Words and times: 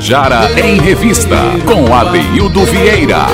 Tabajara 0.00 0.58
em 0.58 0.80
Revista, 0.80 1.36
com 1.66 1.94
Adeildo 1.94 2.64
Vieira. 2.64 3.26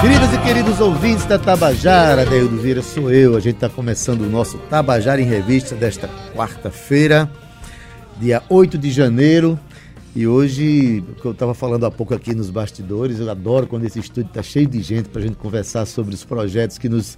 Queridas 0.00 0.34
e 0.34 0.38
queridos 0.38 0.80
ouvintes 0.80 1.24
da 1.26 1.38
Tabajara, 1.38 2.22
Adeildo 2.22 2.56
Vieira 2.56 2.82
sou 2.82 3.08
eu. 3.12 3.36
A 3.36 3.40
gente 3.40 3.54
está 3.54 3.68
começando 3.68 4.22
o 4.22 4.28
nosso 4.28 4.58
Tabajara 4.68 5.20
em 5.20 5.24
Revista 5.24 5.76
desta 5.76 6.10
quarta-feira, 6.34 7.30
dia 8.18 8.42
8 8.48 8.76
de 8.76 8.90
janeiro. 8.90 9.56
E 10.12 10.26
hoje, 10.26 11.04
que 11.22 11.24
eu 11.24 11.30
estava 11.30 11.54
falando 11.54 11.86
há 11.86 11.90
pouco 11.90 12.12
aqui 12.12 12.34
nos 12.34 12.50
bastidores, 12.50 13.20
eu 13.20 13.30
adoro 13.30 13.68
quando 13.68 13.84
esse 13.84 14.00
estúdio 14.00 14.26
está 14.26 14.42
cheio 14.42 14.66
de 14.66 14.82
gente 14.82 15.08
para 15.08 15.22
a 15.22 15.24
gente 15.24 15.36
conversar 15.36 15.86
sobre 15.86 16.16
os 16.16 16.24
projetos 16.24 16.78
que 16.78 16.88
nos 16.88 17.16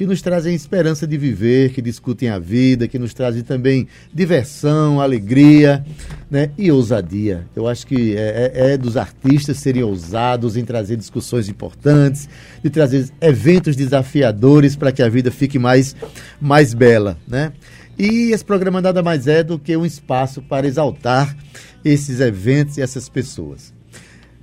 que 0.00 0.06
nos 0.06 0.22
trazem 0.22 0.54
esperança 0.54 1.06
de 1.06 1.18
viver, 1.18 1.74
que 1.74 1.82
discutem 1.82 2.30
a 2.30 2.38
vida, 2.38 2.88
que 2.88 2.98
nos 2.98 3.12
trazem 3.12 3.42
também 3.42 3.86
diversão, 4.10 4.98
alegria 4.98 5.84
né? 6.30 6.50
e 6.56 6.72
ousadia. 6.72 7.46
Eu 7.54 7.68
acho 7.68 7.86
que 7.86 8.16
é, 8.16 8.50
é, 8.54 8.72
é 8.72 8.78
dos 8.78 8.96
artistas 8.96 9.58
serem 9.58 9.82
ousados 9.82 10.56
em 10.56 10.64
trazer 10.64 10.96
discussões 10.96 11.50
importantes, 11.50 12.30
de 12.64 12.70
trazer 12.70 13.10
eventos 13.20 13.76
desafiadores 13.76 14.74
para 14.74 14.90
que 14.90 15.02
a 15.02 15.08
vida 15.10 15.30
fique 15.30 15.58
mais, 15.58 15.94
mais 16.40 16.72
bela. 16.72 17.18
Né? 17.28 17.52
E 17.98 18.32
esse 18.32 18.42
programa 18.42 18.80
nada 18.80 19.02
mais 19.02 19.26
é 19.26 19.42
do 19.42 19.58
que 19.58 19.76
um 19.76 19.84
espaço 19.84 20.40
para 20.40 20.66
exaltar 20.66 21.36
esses 21.84 22.20
eventos 22.20 22.78
e 22.78 22.80
essas 22.80 23.06
pessoas. 23.06 23.70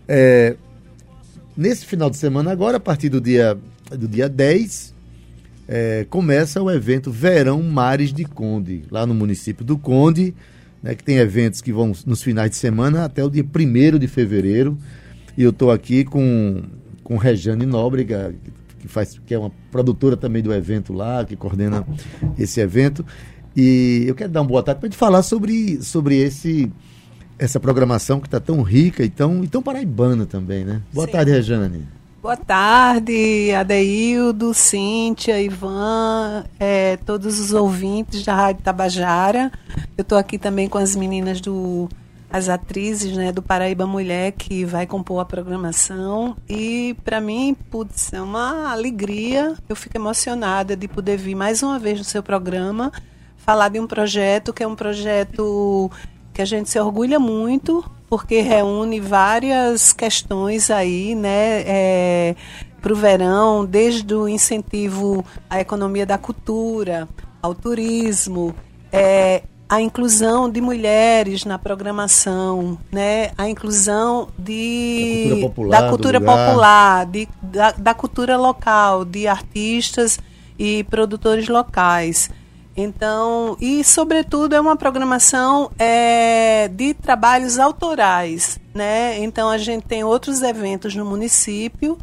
É, 0.07 0.55
nesse 1.57 1.83
final 1.83 2.11
de 2.11 2.17
semana 2.17 2.51
agora, 2.51 2.77
a 2.77 2.79
partir 2.79 3.09
do 3.09 3.19
dia, 3.19 3.57
do 3.89 4.07
dia 4.07 4.29
10, 4.29 4.95
é, 5.67 6.05
começa 6.09 6.61
o 6.61 6.71
evento 6.71 7.11
Verão 7.11 7.61
Mares 7.61 8.13
de 8.13 8.23
Conde, 8.23 8.83
lá 8.89 9.05
no 9.05 9.13
município 9.13 9.65
do 9.65 9.77
Conde, 9.77 10.33
né, 10.81 10.95
que 10.95 11.03
tem 11.03 11.17
eventos 11.17 11.61
que 11.61 11.73
vão 11.73 11.91
nos 12.05 12.23
finais 12.23 12.51
de 12.51 12.55
semana 12.55 13.03
até 13.03 13.23
o 13.23 13.29
dia 13.29 13.43
1 13.43 13.97
de 13.97 14.07
fevereiro. 14.07 14.77
E 15.37 15.43
eu 15.43 15.49
estou 15.49 15.69
aqui 15.69 16.03
com, 16.03 16.63
com 17.03 17.17
Rejane 17.17 17.65
Nóbrega, 17.65 18.33
que, 18.79 18.87
faz, 18.87 19.19
que 19.25 19.33
é 19.33 19.39
uma 19.39 19.51
produtora 19.71 20.15
também 20.15 20.41
do 20.41 20.53
evento 20.53 20.93
lá, 20.93 21.25
que 21.25 21.35
coordena 21.35 21.85
esse 22.39 22.59
evento. 22.59 23.05
E 23.55 24.05
eu 24.07 24.15
quero 24.15 24.31
dar 24.31 24.41
uma 24.41 24.47
boa 24.47 24.63
tarde 24.63 24.79
para 24.79 24.87
a 24.87 24.89
gente 24.89 24.97
falar 24.97 25.21
sobre, 25.21 25.83
sobre 25.83 26.15
esse, 26.17 26.71
essa 27.37 27.59
programação 27.59 28.19
que 28.19 28.27
está 28.27 28.39
tão 28.39 28.61
rica 28.61 29.03
e 29.03 29.09
tão, 29.09 29.43
e 29.43 29.47
tão 29.47 29.61
paraibana 29.61 30.25
também, 30.25 30.63
né? 30.63 30.81
Boa 30.93 31.07
Sim. 31.07 31.11
tarde, 31.11 31.31
Rejane. 31.31 31.96
Boa 32.27 32.35
tarde, 32.35 33.53
Adeildo, 33.53 34.53
Cíntia, 34.53 35.41
Ivan, 35.41 36.43
é, 36.59 36.97
todos 36.97 37.39
os 37.39 37.53
ouvintes 37.53 38.25
da 38.25 38.35
Rádio 38.35 38.63
Tabajara. 38.63 39.49
Eu 39.97 40.01
estou 40.01 40.17
aqui 40.17 40.37
também 40.37 40.67
com 40.67 40.77
as 40.77 40.93
meninas 40.93 41.39
do 41.39 41.87
as 42.29 42.49
atrizes 42.49 43.15
né, 43.15 43.31
do 43.31 43.41
Paraíba 43.41 43.87
Mulher 43.87 44.33
que 44.33 44.65
vai 44.65 44.85
compor 44.85 45.21
a 45.21 45.25
programação 45.25 46.35
e 46.49 46.97
para 47.05 47.21
mim 47.21 47.55
putz, 47.71 48.11
é 48.11 48.21
uma 48.21 48.73
alegria 48.73 49.55
eu 49.69 49.75
fico 49.77 49.95
emocionada 49.95 50.75
de 50.75 50.85
poder 50.85 51.15
vir 51.15 51.33
mais 51.33 51.63
uma 51.63 51.79
vez 51.79 51.97
no 51.97 52.03
seu 52.03 52.21
programa 52.21 52.91
falar 53.37 53.69
de 53.69 53.79
um 53.79 53.87
projeto 53.87 54.51
que 54.51 54.61
é 54.61 54.67
um 54.67 54.75
projeto 54.75 55.89
que 56.33 56.41
a 56.41 56.45
gente 56.45 56.69
se 56.69 56.77
orgulha 56.77 57.21
muito 57.21 57.89
porque 58.09 58.41
reúne 58.41 58.99
várias 58.99 59.91
questões 59.91 60.71
aí, 60.71 61.15
né? 61.15 61.63
É, 61.65 62.35
para 62.81 62.93
o 62.93 62.95
verão, 62.95 63.65
desde 63.65 64.13
o 64.13 64.27
incentivo 64.27 65.25
à 65.49 65.59
economia 65.59 66.05
da 66.05 66.17
cultura, 66.17 67.07
ao 67.41 67.53
turismo, 67.53 68.55
é, 68.91 69.43
a 69.69 69.81
inclusão 69.81 70.49
de 70.49 70.61
mulheres 70.61 71.43
na 71.43 71.59
programação, 71.59 72.77
né? 72.91 73.31
a 73.37 73.49
inclusão 73.49 74.29
de, 74.37 75.25
da 75.27 75.35
cultura 75.35 75.41
popular, 75.41 75.81
da 75.81 75.89
cultura, 75.89 76.21
popular 76.21 77.05
de, 77.05 77.27
da, 77.41 77.71
da 77.71 77.93
cultura 77.93 78.37
local, 78.37 79.03
de 79.03 79.27
artistas 79.27 80.19
e 80.57 80.83
produtores 80.85 81.49
locais. 81.49 82.29
Então, 82.79 83.57
e 83.59 83.83
sobretudo 83.83 84.53
é 84.53 84.61
uma 84.61 84.75
programação 84.75 85.71
é, 85.79 86.67
de 86.67 86.93
trabalhos 86.93 87.57
autorais, 87.57 88.59
né? 88.71 89.17
Então 89.17 89.49
a 89.49 89.57
gente 89.57 89.87
tem 89.87 90.03
outros 90.03 90.43
eventos 90.43 90.93
no 90.95 91.03
município 91.03 91.97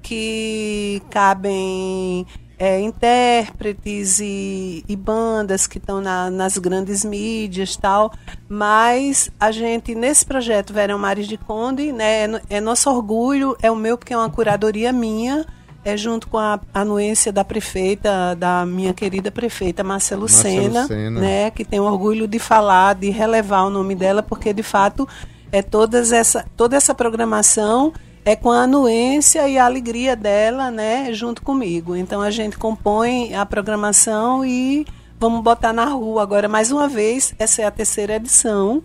que 0.00 1.02
cabem 1.10 2.24
é, 2.60 2.80
intérpretes 2.80 4.20
e, 4.20 4.84
e, 4.88 4.94
bandas 4.94 5.66
que 5.66 5.78
estão 5.78 6.00
na, 6.00 6.30
nas 6.30 6.58
grandes 6.58 7.04
mídias 7.04 7.74
tal, 7.74 8.12
mas 8.48 9.30
a 9.40 9.50
gente 9.50 9.96
nesse 9.96 10.24
projeto 10.24 10.72
Verão 10.72 10.98
Mares 10.98 11.26
de 11.26 11.36
Conde, 11.36 11.90
né, 11.90 12.26
é, 12.26 12.40
é 12.50 12.60
nosso 12.60 12.88
orgulho, 12.88 13.56
é 13.60 13.68
o 13.68 13.74
meu 13.74 13.98
porque 13.98 14.12
é 14.12 14.16
uma 14.16 14.30
curadoria 14.30 14.92
minha 14.92 15.44
é 15.84 15.96
junto 15.96 16.28
com 16.28 16.38
a 16.38 16.60
anuência 16.74 17.32
da 17.32 17.44
prefeita, 17.44 18.34
da 18.36 18.66
minha 18.66 18.92
querida 18.92 19.30
prefeita 19.30 19.82
Marcelo, 19.82 20.28
Sena, 20.28 20.86
né, 21.10 21.50
que 21.50 21.64
tem 21.64 21.80
orgulho 21.80 22.28
de 22.28 22.38
falar, 22.38 22.94
de 22.94 23.10
relevar 23.10 23.64
o 23.64 23.70
nome 23.70 23.94
dela, 23.94 24.22
porque 24.22 24.52
de 24.52 24.62
fato 24.62 25.08
é 25.50 25.62
todas 25.62 26.12
essa, 26.12 26.44
toda 26.56 26.76
essa 26.76 26.94
programação 26.94 27.92
é 28.24 28.36
com 28.36 28.50
a 28.50 28.64
anuência 28.64 29.48
e 29.48 29.56
a 29.58 29.64
alegria 29.64 30.14
dela, 30.14 30.70
né, 30.70 31.12
junto 31.12 31.42
comigo. 31.42 31.96
Então 31.96 32.20
a 32.20 32.30
gente 32.30 32.58
compõe 32.58 33.34
a 33.34 33.46
programação 33.46 34.44
e 34.44 34.86
vamos 35.18 35.42
botar 35.42 35.72
na 35.72 35.86
rua 35.86 36.22
agora 36.22 36.46
mais 36.46 36.70
uma 36.70 36.86
vez. 36.86 37.34
Essa 37.38 37.62
é 37.62 37.64
a 37.64 37.70
terceira 37.70 38.16
edição, 38.16 38.82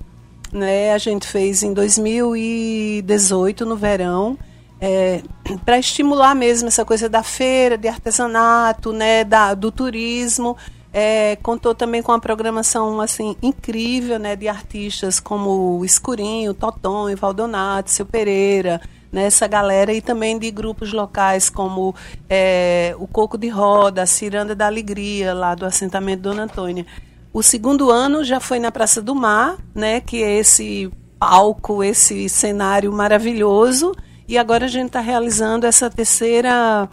né? 0.53 0.93
A 0.93 0.97
gente 0.97 1.27
fez 1.27 1.63
em 1.63 1.73
2018 1.73 3.65
no 3.65 3.75
verão 3.75 4.37
é, 4.79 5.21
para 5.63 5.79
estimular 5.79 6.35
mesmo 6.35 6.67
essa 6.67 6.83
coisa 6.83 7.07
da 7.07 7.23
feira, 7.23 7.77
de 7.77 7.87
artesanato, 7.87 8.91
né, 8.91 9.23
da, 9.23 9.53
do 9.53 9.71
turismo. 9.71 10.57
É, 10.97 11.37
contou 11.43 11.75
também 11.75 12.01
com 12.01 12.13
uma 12.13 12.21
programação 12.21 13.01
assim 13.01 13.35
incrível, 13.41 14.17
né, 14.17 14.35
de 14.35 14.47
artistas 14.47 15.19
como 15.19 15.83
Escurinho, 15.83 16.53
Toton, 16.53 17.13
Valdonato, 17.17 17.91
Seu 17.91 18.05
Pereira, 18.05 18.79
né, 19.11 19.25
essa 19.25 19.45
galera 19.45 19.91
e 19.91 20.01
também 20.01 20.39
de 20.39 20.49
grupos 20.51 20.93
locais 20.93 21.49
como 21.49 21.93
é, 22.29 22.95
o 22.97 23.07
Coco 23.07 23.37
de 23.37 23.49
Roda, 23.49 24.03
a 24.03 24.05
Ciranda 24.05 24.55
da 24.55 24.67
Alegria, 24.67 25.33
lá 25.33 25.53
do 25.53 25.65
assentamento 25.65 26.21
Dona 26.21 26.43
Antônia. 26.43 26.85
O 27.33 27.43
segundo 27.43 27.91
ano 27.91 28.23
já 28.23 28.39
foi 28.39 28.59
na 28.59 28.71
Praça 28.71 29.01
do 29.01 29.13
Mar, 29.13 29.57
né, 29.73 29.99
que 29.99 30.23
é 30.23 30.37
esse 30.37 30.89
palco, 31.19 31.83
esse 31.83 32.29
cenário 32.29 32.93
maravilhoso 32.93 33.93
e 34.27 34.37
agora 34.37 34.65
a 34.65 34.67
gente 34.67 34.87
está 34.87 34.99
realizando 34.99 35.65
essa 35.65 35.89
terceira 35.89 36.89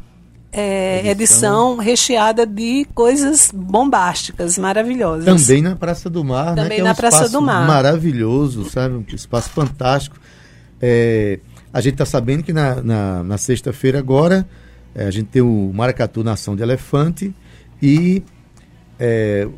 é, 0.52 0.98
edição. 1.08 1.72
edição. 1.72 1.76
recheada 1.76 2.46
de 2.46 2.86
coisas 2.94 3.50
bombásticas, 3.54 4.58
maravilhosas. 4.58 5.24
Também 5.24 5.62
na 5.62 5.74
Praça 5.74 6.10
do 6.10 6.22
Mar, 6.22 6.54
né? 6.54 6.62
Também 6.62 6.78
né? 6.78 6.84
na 6.84 6.90
é 6.90 6.92
um 6.92 6.96
Praça 6.96 7.28
do 7.28 7.40
Mar. 7.40 7.66
Maravilhoso, 7.66 8.68
sabe? 8.68 8.94
Um 8.94 9.04
espaço 9.14 9.48
fantástico. 9.50 10.16
É, 10.80 11.38
a 11.72 11.80
gente 11.80 11.94
está 11.94 12.04
sabendo 12.04 12.42
que 12.42 12.52
na, 12.52 12.82
na, 12.82 13.22
na 13.22 13.38
sexta-feira 13.38 13.98
agora 13.98 14.46
é, 14.94 15.06
a 15.06 15.10
gente 15.10 15.28
tem 15.28 15.40
o 15.40 15.72
Maracatu 15.72 16.22
Nação 16.22 16.54
de 16.54 16.62
Elefante 16.62 17.34
e 17.80 18.22
é, 18.98 19.48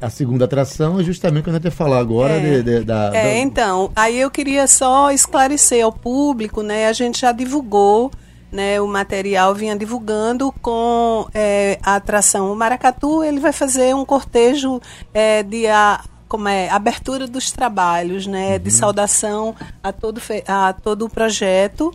a 0.00 0.10
segunda 0.10 0.44
atração 0.44 0.98
é 0.98 1.02
justamente 1.04 1.40
o 1.40 1.44
que 1.44 1.50
a 1.50 1.52
gente 1.52 1.62
vai 1.62 1.72
falar 1.72 1.98
agora 1.98 2.34
é, 2.34 2.40
de, 2.40 2.62
de, 2.62 2.84
da, 2.84 3.10
é, 3.14 3.22
da... 3.22 3.38
então, 3.38 3.90
aí 3.94 4.18
eu 4.18 4.30
queria 4.30 4.66
só 4.66 5.10
esclarecer 5.10 5.84
ao 5.84 5.92
público, 5.92 6.62
né? 6.62 6.86
A 6.86 6.92
gente 6.92 7.20
já 7.20 7.32
divulgou, 7.32 8.10
né? 8.50 8.80
O 8.80 8.86
material 8.86 9.54
vinha 9.54 9.76
divulgando 9.76 10.52
com 10.62 11.26
é, 11.34 11.78
a 11.82 11.96
atração. 11.96 12.52
O 12.52 12.56
Maracatu, 12.56 13.22
ele 13.22 13.38
vai 13.38 13.52
fazer 13.52 13.94
um 13.94 14.04
cortejo 14.04 14.80
é, 15.12 15.42
de 15.42 15.66
a, 15.66 16.02
como 16.28 16.48
é, 16.48 16.68
abertura 16.70 17.26
dos 17.26 17.52
trabalhos, 17.52 18.26
né? 18.26 18.54
Uhum. 18.54 18.58
De 18.58 18.70
saudação 18.70 19.54
a 19.82 19.92
todo, 19.92 20.20
a 20.46 20.72
todo 20.72 21.04
o 21.04 21.10
projeto. 21.10 21.92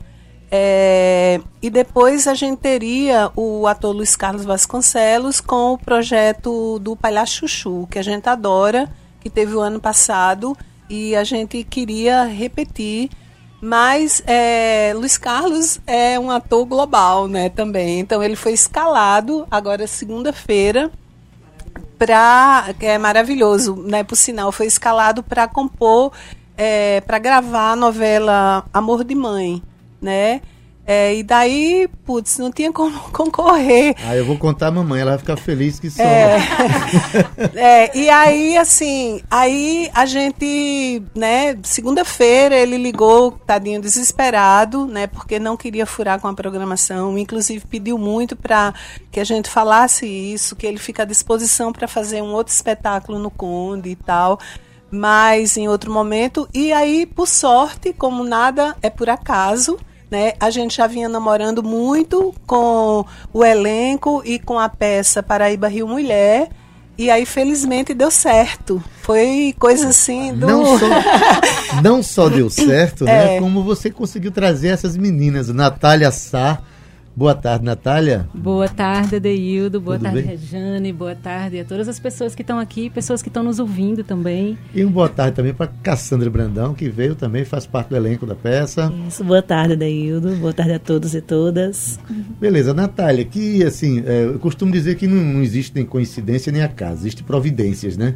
É, 0.54 1.40
e 1.62 1.70
depois 1.70 2.28
a 2.28 2.34
gente 2.34 2.60
teria 2.60 3.32
o 3.38 3.66
ator 3.68 3.96
Luiz 3.96 4.18
Carlos 4.18 4.44
Vasconcelos 4.44 5.40
com 5.40 5.74
o 5.74 5.78
projeto 5.78 6.78
do 6.80 6.94
Palhaço 6.94 7.48
Chuchu, 7.48 7.88
que 7.90 7.98
a 7.98 8.04
gente 8.04 8.28
adora, 8.28 8.92
que 9.22 9.30
teve 9.30 9.56
o 9.56 9.62
ano 9.62 9.80
passado 9.80 10.58
e 10.90 11.16
a 11.16 11.24
gente 11.24 11.64
queria 11.64 12.26
repetir. 12.26 13.10
Mas 13.62 14.22
é, 14.28 14.92
Luiz 14.94 15.18
Carlos 15.18 15.80
é 15.88 16.20
um 16.20 16.30
ator 16.30 16.66
global, 16.66 17.30
né, 17.30 17.48
também. 17.48 18.00
Então 18.00 18.22
ele 18.22 18.36
foi 18.36 18.52
escalado 18.52 19.48
agora 19.50 19.88
segunda-feira 19.88 20.92
para 21.98 22.74
é 22.80 22.98
maravilhoso, 22.98 23.76
né? 23.76 24.04
Por 24.04 24.16
sinal, 24.16 24.52
foi 24.52 24.66
escalado 24.66 25.22
para 25.22 25.48
compor, 25.48 26.12
é, 26.58 27.00
para 27.02 27.20
gravar 27.20 27.74
a 27.74 27.76
novela 27.76 28.66
Amor 28.74 29.04
de 29.04 29.14
Mãe, 29.14 29.62
né? 30.02 30.42
É, 30.86 31.16
e 31.16 31.22
daí, 31.22 31.88
putz, 32.04 32.40
não 32.40 32.52
tinha 32.52 32.72
como 32.74 33.00
concorrer. 33.14 33.96
Ah, 34.04 34.16
eu 34.16 34.26
vou 34.26 34.38
contar 34.38 34.68
a 34.68 34.72
mamãe, 34.72 35.02
ela 35.02 35.12
vai 35.12 35.20
ficar 35.20 35.38
feliz 35.38 35.80
que 35.80 35.90
só. 35.90 36.02
É, 36.02 36.38
é, 37.56 37.98
e 37.98 38.10
aí, 38.10 38.58
assim, 38.58 39.22
aí 39.30 39.90
a 39.94 40.06
gente, 40.06 41.02
né, 41.16 41.58
segunda-feira 41.64 42.56
ele 42.56 42.78
ligou, 42.78 43.32
tadinho, 43.32 43.80
desesperado, 43.80 44.88
né, 44.88 45.06
porque 45.06 45.38
não 45.38 45.56
queria 45.56 45.86
furar 45.86 46.20
com 46.20 46.28
a 46.28 46.34
programação, 46.34 47.18
inclusive 47.18 47.64
pediu 47.68 47.98
muito 47.98 48.36
para 48.36 48.74
que 49.12 49.20
a 49.20 49.24
gente 49.24 49.50
falasse 49.50 50.08
isso, 50.08 50.56
que 50.56 50.66
ele 50.66 50.80
fica 50.80 51.04
à 51.04 51.06
disposição 51.06 51.72
para 51.72 51.88
fazer 51.88 52.24
um 52.24 52.34
outro 52.34 52.54
espetáculo 52.54 53.20
no 53.20 53.30
Conde 53.30 53.90
e 53.90 53.96
tal 53.96 54.40
mas 54.94 55.56
em 55.56 55.70
outro 55.70 55.90
momento. 55.90 56.50
E 56.54 56.74
aí, 56.74 57.06
por 57.06 57.26
sorte, 57.26 57.94
como 57.94 58.26
nada 58.26 58.76
é 58.82 58.90
por 58.90 59.10
acaso, 59.10 59.80
né? 60.12 60.34
A 60.40 60.50
gente 60.50 60.76
já 60.76 60.86
vinha 60.86 61.08
namorando 61.08 61.64
muito 61.64 62.36
com 62.46 63.06
o 63.34 63.46
elenco 63.46 64.22
e 64.26 64.38
com 64.38 64.60
a 64.60 64.68
peça 64.68 65.24
Paraíba 65.24 65.70
Rio 65.70 65.88
Mulher. 65.88 66.50
E 66.98 67.10
aí, 67.10 67.26
felizmente, 67.26 67.94
deu 67.94 68.12
certo. 68.12 68.84
Foi 69.02 69.56
coisa 69.58 69.88
assim 69.88 70.34
do. 70.34 70.46
Não 70.46 70.78
só, 70.78 70.86
não 71.82 72.04
só 72.04 72.30
deu 72.30 72.50
certo, 72.50 73.06
né? 73.06 73.38
é. 73.38 73.40
Como 73.40 73.64
você 73.64 73.90
conseguiu 73.90 74.32
trazer 74.32 74.68
essas 74.68 74.98
meninas, 74.98 75.48
Natália 75.48 76.12
Sá 76.12 76.62
Boa 77.14 77.36
tarde, 77.36 77.66
Natália. 77.66 78.30
Boa 78.34 78.70
tarde, 78.70 79.18
Adeildo. 79.18 79.82
Boa 79.82 79.98
Tudo 79.98 80.06
tarde, 80.06 80.22
bem? 80.22 80.30
Rejane. 80.38 80.94
Boa 80.94 81.14
tarde 81.14 81.60
a 81.60 81.66
todas 81.66 81.90
as 81.90 82.00
pessoas 82.00 82.34
que 82.34 82.42
estão 82.42 82.58
aqui, 82.58 82.90
pessoas 82.90 83.22
que 83.22 83.28
estão 83.28 83.44
nos 83.44 83.60
ouvindo 83.60 84.02
também. 84.02 84.58
E 84.74 84.84
um 84.86 84.90
boa 84.90 85.10
tarde 85.10 85.36
também 85.36 85.54
para 85.54 85.68
Cassandra 85.68 86.30
Brandão, 86.30 86.74
que 86.74 86.88
veio 86.88 87.14
também, 87.14 87.44
faz 87.44 87.68
parte 87.68 87.90
do 87.90 87.98
elenco 87.98 88.26
da 88.26 88.34
peça. 88.34 88.92
Isso, 89.08 89.26
boa 89.26 89.42
tarde, 89.42 89.74
Adeildo. 89.74 90.38
Boa 90.38 90.54
tarde 90.54 90.72
a 90.72 90.80
todos 90.80 91.14
e 91.14 91.20
todas. 91.20 92.00
Beleza, 92.40 92.74
Natália, 92.74 93.26
que 93.26 93.62
assim, 93.64 94.02
é, 94.06 94.24
eu 94.24 94.40
costumo 94.40 94.72
dizer 94.72 94.96
que 94.96 95.06
não, 95.06 95.22
não 95.22 95.44
existe 95.44 95.76
nem 95.76 95.86
coincidência 95.86 96.50
nem 96.50 96.62
acaso, 96.62 97.02
existe 97.02 97.24
providências, 97.24 97.98
né? 97.98 98.16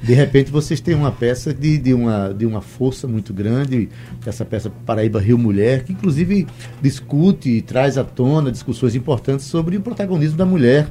De 0.00 0.14
repente 0.14 0.52
vocês 0.52 0.80
têm 0.80 0.94
uma 0.94 1.10
peça 1.10 1.52
de, 1.52 1.78
de, 1.78 1.92
uma, 1.92 2.32
de 2.32 2.46
uma 2.46 2.60
força 2.60 3.08
muito 3.08 3.34
grande, 3.34 3.88
essa 4.24 4.44
peça 4.44 4.70
Paraíba 4.70 5.20
Rio 5.20 5.36
Mulher, 5.36 5.82
que 5.82 5.92
inclusive 5.92 6.46
discute 6.80 7.50
e 7.50 7.60
traz 7.60 7.98
à 7.98 8.04
tona 8.04 8.35
tona 8.36 8.52
discussões 8.52 8.94
importantes 8.94 9.46
sobre 9.46 9.76
o 9.76 9.80
protagonismo 9.80 10.36
da 10.36 10.44
mulher 10.44 10.88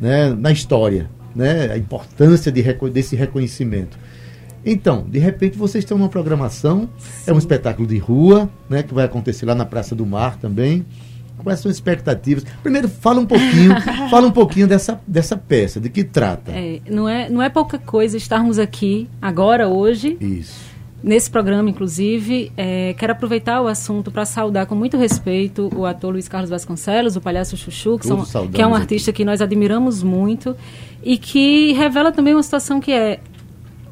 né, 0.00 0.30
na 0.30 0.52
história, 0.52 1.10
né, 1.34 1.72
a 1.72 1.76
importância 1.76 2.52
de, 2.52 2.62
desse 2.92 3.16
reconhecimento. 3.16 3.98
Então, 4.64 5.04
de 5.08 5.18
repente 5.18 5.58
vocês 5.58 5.82
estão 5.82 5.98
numa 5.98 6.08
programação, 6.08 6.88
Sim. 6.98 7.30
é 7.30 7.34
um 7.34 7.38
espetáculo 7.38 7.86
de 7.86 7.98
rua, 7.98 8.48
né, 8.68 8.82
que 8.82 8.94
vai 8.94 9.04
acontecer 9.04 9.44
lá 9.44 9.54
na 9.54 9.66
Praça 9.66 9.94
do 9.94 10.06
Mar 10.06 10.36
também. 10.36 10.86
Quais 11.42 11.60
são 11.60 11.68
as 11.68 11.76
expectativas? 11.76 12.44
Primeiro, 12.62 12.88
fala 12.88 13.20
um 13.20 13.26
pouquinho, 13.26 13.78
fala 14.08 14.26
um 14.26 14.30
pouquinho 14.30 14.66
dessa, 14.66 14.98
dessa 15.06 15.36
peça, 15.36 15.78
de 15.78 15.90
que 15.90 16.02
trata. 16.04 16.52
É, 16.52 16.80
não, 16.88 17.06
é, 17.08 17.28
não 17.28 17.42
é 17.42 17.50
pouca 17.50 17.78
coisa 17.78 18.16
estarmos 18.16 18.58
aqui 18.58 19.10
agora, 19.20 19.68
hoje. 19.68 20.16
Isso 20.20 20.73
Nesse 21.04 21.30
programa, 21.30 21.68
inclusive, 21.68 22.50
é, 22.56 22.94
quero 22.94 23.12
aproveitar 23.12 23.60
o 23.60 23.66
assunto 23.66 24.10
para 24.10 24.24
saudar 24.24 24.64
com 24.64 24.74
muito 24.74 24.96
respeito 24.96 25.70
o 25.76 25.84
ator 25.84 26.10
Luiz 26.10 26.28
Carlos 26.28 26.48
Vasconcelos, 26.48 27.14
o 27.14 27.20
palhaço 27.20 27.58
Chuchu, 27.58 27.98
que, 27.98 28.06
são, 28.06 28.24
que 28.48 28.62
é 28.62 28.66
um 28.66 28.74
artista 28.74 29.10
aqui. 29.10 29.18
que 29.18 29.24
nós 29.24 29.42
admiramos 29.42 30.02
muito 30.02 30.56
e 31.02 31.18
que 31.18 31.72
revela 31.74 32.10
também 32.10 32.32
uma 32.32 32.42
situação 32.42 32.80
que 32.80 32.90
é 32.90 33.20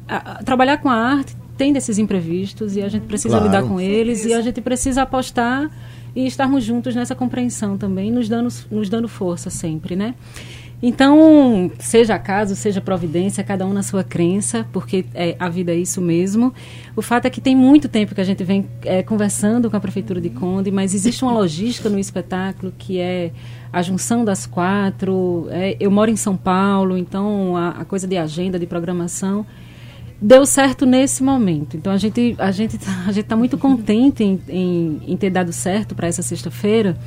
a, 0.07 0.31
a, 0.31 0.43
trabalhar 0.43 0.77
com 0.77 0.89
a 0.89 0.95
arte 0.95 1.35
tem 1.55 1.71
desses 1.71 1.99
imprevistos 1.99 2.75
e 2.75 2.81
a 2.81 2.89
gente 2.89 3.05
precisa 3.05 3.37
claro. 3.37 3.45
lidar 3.45 3.61
com 3.61 3.79
eles 3.79 4.25
e 4.25 4.33
a 4.33 4.41
gente 4.41 4.59
precisa 4.59 5.03
apostar 5.03 5.69
e 6.15 6.25
estarmos 6.25 6.63
juntos 6.63 6.95
nessa 6.95 7.13
compreensão 7.13 7.77
também, 7.77 8.11
nos 8.11 8.27
dando, 8.27 8.51
nos 8.71 8.89
dando 8.89 9.07
força 9.07 9.51
sempre, 9.51 9.95
né? 9.95 10.15
Então, 10.85 11.71
seja 11.79 12.15
acaso, 12.15 12.57
seja 12.57 12.81
providência, 12.81 13.41
cada 13.41 13.65
um 13.65 13.71
na 13.71 13.81
sua 13.81 14.03
crença, 14.03 14.67
porque 14.73 15.05
é, 15.15 15.33
a 15.39 15.47
vida 15.47 15.71
é 15.71 15.77
isso 15.77 16.01
mesmo. 16.01 16.53
O 16.93 17.01
fato 17.01 17.25
é 17.25 17.29
que 17.29 17.39
tem 17.39 17.55
muito 17.55 17.87
tempo 17.87 18.13
que 18.13 18.19
a 18.19 18.23
gente 18.25 18.43
vem 18.43 18.67
é, 18.83 19.01
conversando 19.01 19.71
com 19.71 19.77
a 19.77 19.79
Prefeitura 19.79 20.19
de 20.19 20.29
Conde, 20.29 20.71
mas 20.71 20.93
existe 20.93 21.23
uma 21.23 21.31
logística 21.31 21.87
no 21.87 21.97
espetáculo 21.97 22.73
que 22.77 22.99
é 22.99 23.31
a 23.71 23.81
junção 23.81 24.25
das 24.25 24.45
quatro. 24.45 25.47
É, 25.51 25.77
eu 25.79 25.89
moro 25.89 26.11
em 26.11 26.17
São 26.17 26.35
Paulo, 26.35 26.97
então 26.97 27.55
a, 27.55 27.69
a 27.69 27.85
coisa 27.85 28.05
de 28.05 28.17
agenda, 28.17 28.59
de 28.59 28.67
programação 28.67 29.45
deu 30.21 30.45
certo 30.45 30.85
nesse 30.85 31.23
momento. 31.23 31.77
Então 31.77 31.93
a 31.93 31.97
gente 31.97 32.35
a 32.37 32.51
gente 32.51 32.77
a 33.07 33.11
gente 33.13 33.23
está 33.23 33.37
muito 33.37 33.57
contente 33.57 34.21
em, 34.21 34.37
em, 34.49 35.01
em, 35.07 35.15
ter 35.15 35.29
dado 35.29 35.53
certo 35.53 35.95
para 35.95 36.07
essa 36.07 36.21
sexta-feira. 36.21 36.97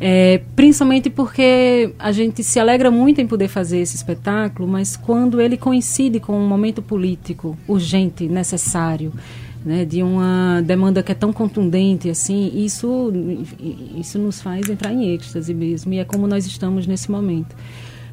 É, 0.00 0.40
principalmente 0.54 1.10
porque 1.10 1.92
a 1.98 2.12
gente 2.12 2.44
se 2.44 2.60
alegra 2.60 2.90
muito 2.90 3.20
em 3.20 3.26
poder 3.26 3.48
fazer 3.48 3.78
esse 3.78 3.96
espetáculo, 3.96 4.68
mas 4.68 4.96
quando 4.96 5.40
ele 5.40 5.56
coincide 5.56 6.20
com 6.20 6.38
um 6.38 6.46
momento 6.46 6.80
político 6.80 7.58
urgente, 7.66 8.28
necessário, 8.28 9.12
né, 9.64 9.84
de 9.84 10.02
uma 10.02 10.62
demanda 10.64 11.02
que 11.02 11.10
é 11.10 11.14
tão 11.16 11.32
contundente 11.32 12.08
assim, 12.08 12.52
isso, 12.54 13.12
isso 13.96 14.18
nos 14.20 14.40
faz 14.40 14.70
entrar 14.70 14.92
em 14.92 15.12
êxtase 15.12 15.52
mesmo, 15.52 15.92
e 15.92 15.98
é 15.98 16.04
como 16.04 16.28
nós 16.28 16.46
estamos 16.46 16.86
nesse 16.86 17.10
momento. 17.10 17.56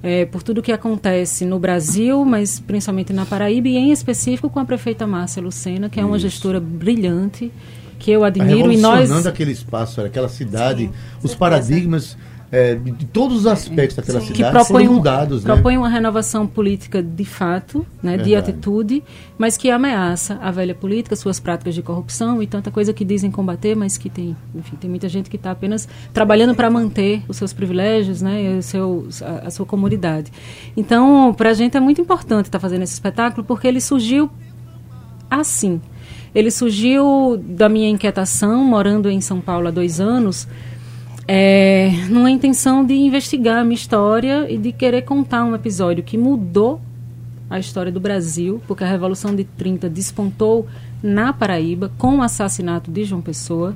É, 0.04 0.26
por 0.26 0.44
tudo 0.44 0.62
que 0.62 0.72
acontece 0.72 1.46
no 1.46 1.58
Brasil, 1.58 2.24
mas 2.26 2.60
principalmente 2.60 3.12
na 3.12 3.26
Paraíba, 3.26 3.68
e 3.68 3.76
em 3.76 3.92
específico 3.92 4.50
com 4.50 4.60
a 4.60 4.66
prefeita 4.66 5.08
Márcia 5.08 5.42
Lucena, 5.42 5.90
que 5.90 6.00
é 6.00 6.06
uma 6.06 6.20
gestora 6.20 6.60
brilhante 6.60 7.52
que 7.98 8.12
eu 8.12 8.24
admiro 8.24 8.72
e 8.72 8.78
nós 8.78 9.26
aquele 9.26 9.52
espaço, 9.52 10.02
aquela 10.02 10.30
cidade, 10.30 10.84
Sim, 10.84 10.92
os 11.24 11.34
paradigmas 11.34 12.18
é, 12.56 12.76
de 12.76 13.06
todos 13.08 13.40
os 13.40 13.48
aspectos 13.48 13.98
daquela 13.98 14.22
Sim. 14.22 14.28
cidade 14.28 14.44
que 14.44 14.50
propõe 14.50 14.88
mudados, 14.88 15.44
um, 15.44 15.48
né? 15.48 15.54
propõe 15.54 15.78
uma 15.78 15.90
renovação 15.90 16.48
política 16.48 17.04
de 17.04 17.26
fato, 17.26 17.86
né, 18.02 18.18
de 18.18 18.34
atitude, 18.34 19.04
mas 19.38 19.58
que 19.58 19.70
ameaça 19.70 20.40
a 20.42 20.52
velha 20.52 20.74
política, 20.74 21.18
suas 21.18 21.38
práticas 21.38 21.76
de 21.76 21.82
corrupção 21.82 22.42
e 22.42 22.48
tanta 22.48 22.72
coisa 22.72 22.94
que 22.94 23.04
dizem 23.04 23.30
combater, 23.30 23.76
mas 23.76 23.98
que 23.98 24.10
tem, 24.10 24.38
enfim, 24.56 24.78
tem 24.78 24.90
muita 24.90 25.10
gente 25.10 25.30
que 25.30 25.36
está 25.36 25.52
apenas 25.52 25.86
trabalhando 26.14 26.56
para 26.56 26.70
manter 26.70 27.24
os 27.28 27.36
seus 27.36 27.52
privilégios, 27.52 28.22
né, 28.22 28.56
o 28.58 28.62
seu, 28.62 29.08
a, 29.22 29.48
a 29.48 29.52
sua 29.52 29.66
comunidade. 29.66 30.32
Então, 30.78 31.34
para 31.34 31.50
a 31.50 31.54
gente 31.54 31.76
é 31.76 31.80
muito 31.82 32.00
importante 32.00 32.46
estar 32.46 32.58
tá 32.58 32.62
fazendo 32.62 32.84
esse 32.84 32.94
espetáculo 32.94 33.46
porque 33.46 33.68
ele 33.68 33.82
surgiu 33.82 34.30
assim 35.30 35.82
ele 36.34 36.52
surgiu 36.52 37.42
da 37.42 37.70
minha 37.70 37.88
inquietação, 37.88 38.62
morando 38.66 39.10
em 39.10 39.22
São 39.22 39.40
Paulo 39.40 39.70
há 39.70 39.72
dois 39.72 40.02
anos, 40.02 40.46
é, 41.28 41.92
numa 42.10 42.30
intenção 42.30 42.86
de 42.86 42.94
investigar 42.94 43.60
a 43.60 43.64
minha 43.64 43.76
história 43.76 44.50
e 44.50 44.58
de 44.58 44.72
querer 44.72 45.02
contar 45.04 45.44
um 45.44 45.56
episódio 45.56 46.04
que 46.04 46.18
mudou 46.18 46.80
a 47.50 47.60
história 47.60 47.92
do 47.92 48.00
Brasil, 48.00 48.62
porque 48.68 48.84
a 48.84 48.88
Revolução 48.88 49.36
de 49.36 49.44
30 49.44 49.90
despontou 49.90 50.68
na 51.02 51.32
Paraíba 51.34 51.92
com 51.98 52.18
o 52.18 52.22
assassinato 52.22 52.92
de 52.92 53.04
João 53.04 53.22
Pessoa. 53.22 53.76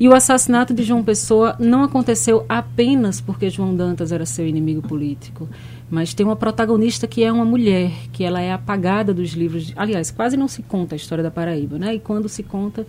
E 0.00 0.08
o 0.08 0.14
assassinato 0.14 0.72
de 0.72 0.84
João 0.84 1.02
Pessoa 1.02 1.56
não 1.58 1.82
aconteceu 1.82 2.46
apenas 2.48 3.20
porque 3.20 3.50
João 3.50 3.74
Dantas 3.74 4.12
era 4.12 4.24
seu 4.24 4.46
inimigo 4.46 4.80
político, 4.80 5.48
mas 5.90 6.14
tem 6.14 6.24
uma 6.24 6.36
protagonista 6.36 7.06
que 7.06 7.24
é 7.24 7.32
uma 7.32 7.44
mulher, 7.44 7.90
que 8.12 8.22
ela 8.22 8.40
é 8.40 8.52
apagada 8.52 9.12
dos 9.12 9.30
livros. 9.32 9.72
Aliás, 9.74 10.12
quase 10.12 10.36
não 10.36 10.46
se 10.46 10.62
conta 10.62 10.94
a 10.94 10.96
história 10.96 11.24
da 11.24 11.32
Paraíba, 11.32 11.78
né? 11.78 11.94
E 11.94 11.98
quando 11.98 12.28
se 12.28 12.44
conta, 12.44 12.86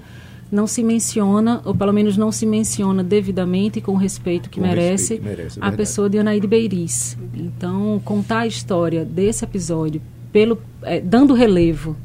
não 0.52 0.66
se 0.66 0.84
menciona, 0.84 1.62
ou 1.64 1.76
pelo 1.76 1.94
menos 1.94 2.18
não 2.18 2.32
se 2.32 2.46
menciona 2.46 3.04
devidamente 3.04 3.80
e 3.80 3.82
com 3.82 3.92
o 3.94 3.98
respeito 3.98 4.50
que 4.50 4.60
com 4.60 4.66
merece, 4.66 5.16
respeito 5.16 5.22
que 5.22 5.30
merece 5.30 5.60
é 5.60 5.66
a 5.66 5.72
pessoa 5.72 6.10
de 6.10 6.18
Anaíde 6.18 6.48
Beiriz. 6.48 7.18
Então, 7.36 8.02
contar 8.04 8.40
a 8.40 8.48
história 8.48 9.06
desse 9.06 9.44
episódio, 9.44 10.02
pelo, 10.32 10.58
é, 10.82 11.00
dando 11.00 11.34
relevo 11.34 11.96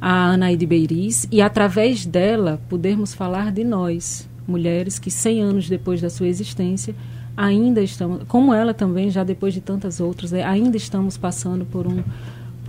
a 0.00 0.32
Anaíde 0.32 0.66
Beiriz 0.66 1.26
e 1.30 1.42
através 1.42 2.06
dela 2.06 2.60
podermos 2.68 3.12
falar 3.12 3.52
de 3.52 3.64
nós, 3.64 4.28
mulheres 4.46 4.98
que 4.98 5.10
100 5.10 5.42
anos 5.42 5.68
depois 5.68 6.00
da 6.00 6.08
sua 6.08 6.28
existência 6.28 6.94
ainda 7.36 7.82
estamos, 7.82 8.22
como 8.28 8.52
ela 8.52 8.74
também, 8.74 9.10
já 9.10 9.24
depois 9.24 9.54
de 9.54 9.60
tantas 9.60 10.00
outras, 10.00 10.32
né, 10.32 10.42
ainda 10.42 10.76
estamos 10.76 11.16
passando 11.16 11.64
por 11.64 11.86
um 11.86 12.02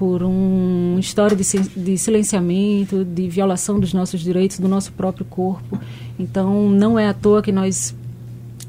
por 0.02 0.24
uma 0.24 1.00
história 1.00 1.38
de, 1.38 1.44
de 1.44 1.96
silenciamento, 1.96 3.06
de 3.06 3.30
violação 3.30 3.80
dos 3.80 3.94
nossos 3.94 4.20
direitos, 4.20 4.58
do 4.58 4.68
nosso 4.68 4.92
próprio 4.94 5.24
corpo. 5.24 5.80
Então, 6.18 6.72
não 6.72 6.98
é 6.98 7.08
à 7.08 7.14
toa 7.14 7.40
que 7.40 7.52
nós 7.52 7.96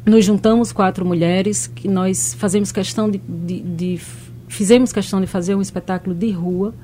nos 0.04 0.26
juntamos 0.26 0.72
quatro 0.72 1.06
mulheres, 1.06 1.66
que 1.66 1.88
nós 1.88 2.34
fazemos 2.34 2.70
questão 2.70 3.10
de, 3.10 3.16
de, 3.16 3.60
de 3.62 4.00
fizemos 4.46 4.92
questão 4.92 5.22
de 5.22 5.26
fazer 5.26 5.54
um 5.54 5.62
espetáculo 5.62 6.14
de 6.14 6.30
rua, 6.30 6.74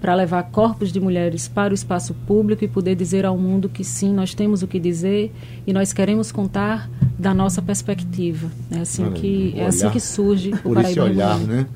para 0.00 0.14
levar 0.14 0.44
corpos 0.44 0.92
de 0.92 1.00
mulheres 1.00 1.48
para 1.48 1.72
o 1.72 1.74
espaço 1.74 2.14
público 2.24 2.64
e 2.64 2.68
poder 2.68 2.94
dizer 2.94 3.26
ao 3.26 3.36
mundo 3.36 3.68
que 3.68 3.82
sim, 3.82 4.14
nós 4.14 4.32
temos 4.32 4.62
o 4.62 4.68
que 4.68 4.78
dizer 4.78 5.34
e 5.66 5.72
nós 5.72 5.92
queremos 5.92 6.30
contar 6.30 6.88
da 7.18 7.34
nossa 7.34 7.60
perspectiva. 7.60 8.48
É 8.70 8.78
assim 8.78 9.10
que 9.10 9.54
é 9.56 9.66
assim 9.66 9.90
que 9.90 9.98
surge 9.98 10.52
o 10.64 10.72
Por 10.72 10.78
esse 10.82 11.00
olhar, 11.00 11.36
né? 11.40 11.66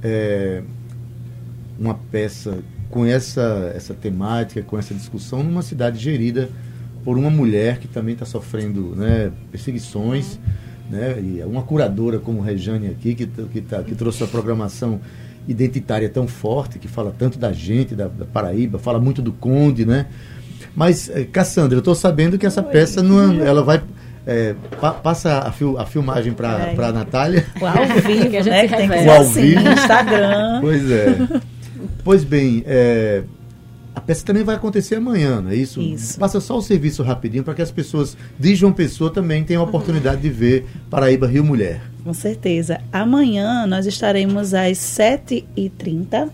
É 0.00 0.62
uma 1.78 1.94
peça 1.94 2.58
com 2.90 3.04
essa 3.04 3.72
essa 3.74 3.94
temática, 3.94 4.62
com 4.62 4.78
essa 4.78 4.94
discussão 4.94 5.42
numa 5.42 5.62
cidade 5.62 5.98
gerida 5.98 6.48
por 7.04 7.16
uma 7.16 7.30
mulher 7.30 7.78
que 7.78 7.86
também 7.86 8.14
está 8.14 8.26
sofrendo 8.26 8.96
né, 8.96 9.30
perseguições, 9.52 10.40
né, 10.90 11.16
e 11.20 11.40
uma 11.44 11.62
curadora 11.62 12.18
como 12.18 12.40
Rejane 12.40 12.88
aqui, 12.88 13.14
que, 13.14 13.26
que, 13.26 13.60
tá, 13.60 13.80
que 13.84 13.94
trouxe 13.94 14.24
a 14.24 14.26
programação 14.26 15.00
identitária 15.46 16.08
tão 16.08 16.26
forte, 16.26 16.80
que 16.80 16.88
fala 16.88 17.14
tanto 17.16 17.38
da 17.38 17.52
gente, 17.52 17.94
da, 17.94 18.08
da 18.08 18.24
Paraíba, 18.24 18.80
fala 18.80 18.98
muito 18.98 19.22
do 19.22 19.30
Conde, 19.30 19.86
né? 19.86 20.06
Mas, 20.74 21.08
eh, 21.08 21.24
Cassandra, 21.24 21.76
eu 21.76 21.78
estou 21.78 21.94
sabendo 21.94 22.36
que 22.36 22.44
essa 22.44 22.60
Oi. 22.60 22.72
peça 22.72 23.00
não, 23.04 23.40
é, 23.40 23.46
ela 23.46 23.62
vai 23.62 23.80
é, 24.26 24.56
pa, 24.80 24.90
passa 24.92 25.38
a, 25.38 25.52
fil, 25.52 25.78
a 25.78 25.86
filmagem 25.86 26.32
para 26.32 26.72
é. 26.76 26.76
a 26.76 26.92
Natália. 26.92 27.46
O 27.60 27.66
ao 27.66 27.86
vivo, 27.86 28.26
que 28.30 28.36
a 28.36 28.42
gente 28.42 28.52
né? 28.52 28.68
tem 28.68 28.88
que 28.88 28.96
o 28.96 29.10
ao 29.12 29.20
assim, 29.20 29.40
vivo. 29.42 29.60
no 29.60 29.72
Instagram. 29.72 30.60
Pois 30.60 30.90
é. 30.90 31.16
Pois 32.04 32.24
bem, 32.24 32.62
é, 32.66 33.24
a 33.94 34.00
peça 34.00 34.24
também 34.24 34.44
vai 34.44 34.56
acontecer 34.56 34.96
amanhã, 34.96 35.40
não 35.40 35.50
é 35.50 35.56
isso? 35.56 35.80
Isso. 35.80 36.18
Passa 36.18 36.40
só 36.40 36.58
o 36.58 36.62
serviço 36.62 37.02
rapidinho 37.02 37.42
para 37.42 37.54
que 37.54 37.62
as 37.62 37.70
pessoas 37.70 38.16
de 38.38 38.54
João 38.54 38.72
Pessoa 38.72 39.10
também 39.10 39.44
tenham 39.44 39.62
a 39.62 39.64
oportunidade 39.64 40.20
de 40.20 40.30
ver 40.30 40.66
Paraíba 40.90 41.26
Rio 41.26 41.44
Mulher. 41.44 41.80
Com 42.04 42.12
certeza. 42.12 42.80
Amanhã 42.92 43.66
nós 43.66 43.86
estaremos 43.86 44.54
às 44.54 44.78
7h30 44.78 46.28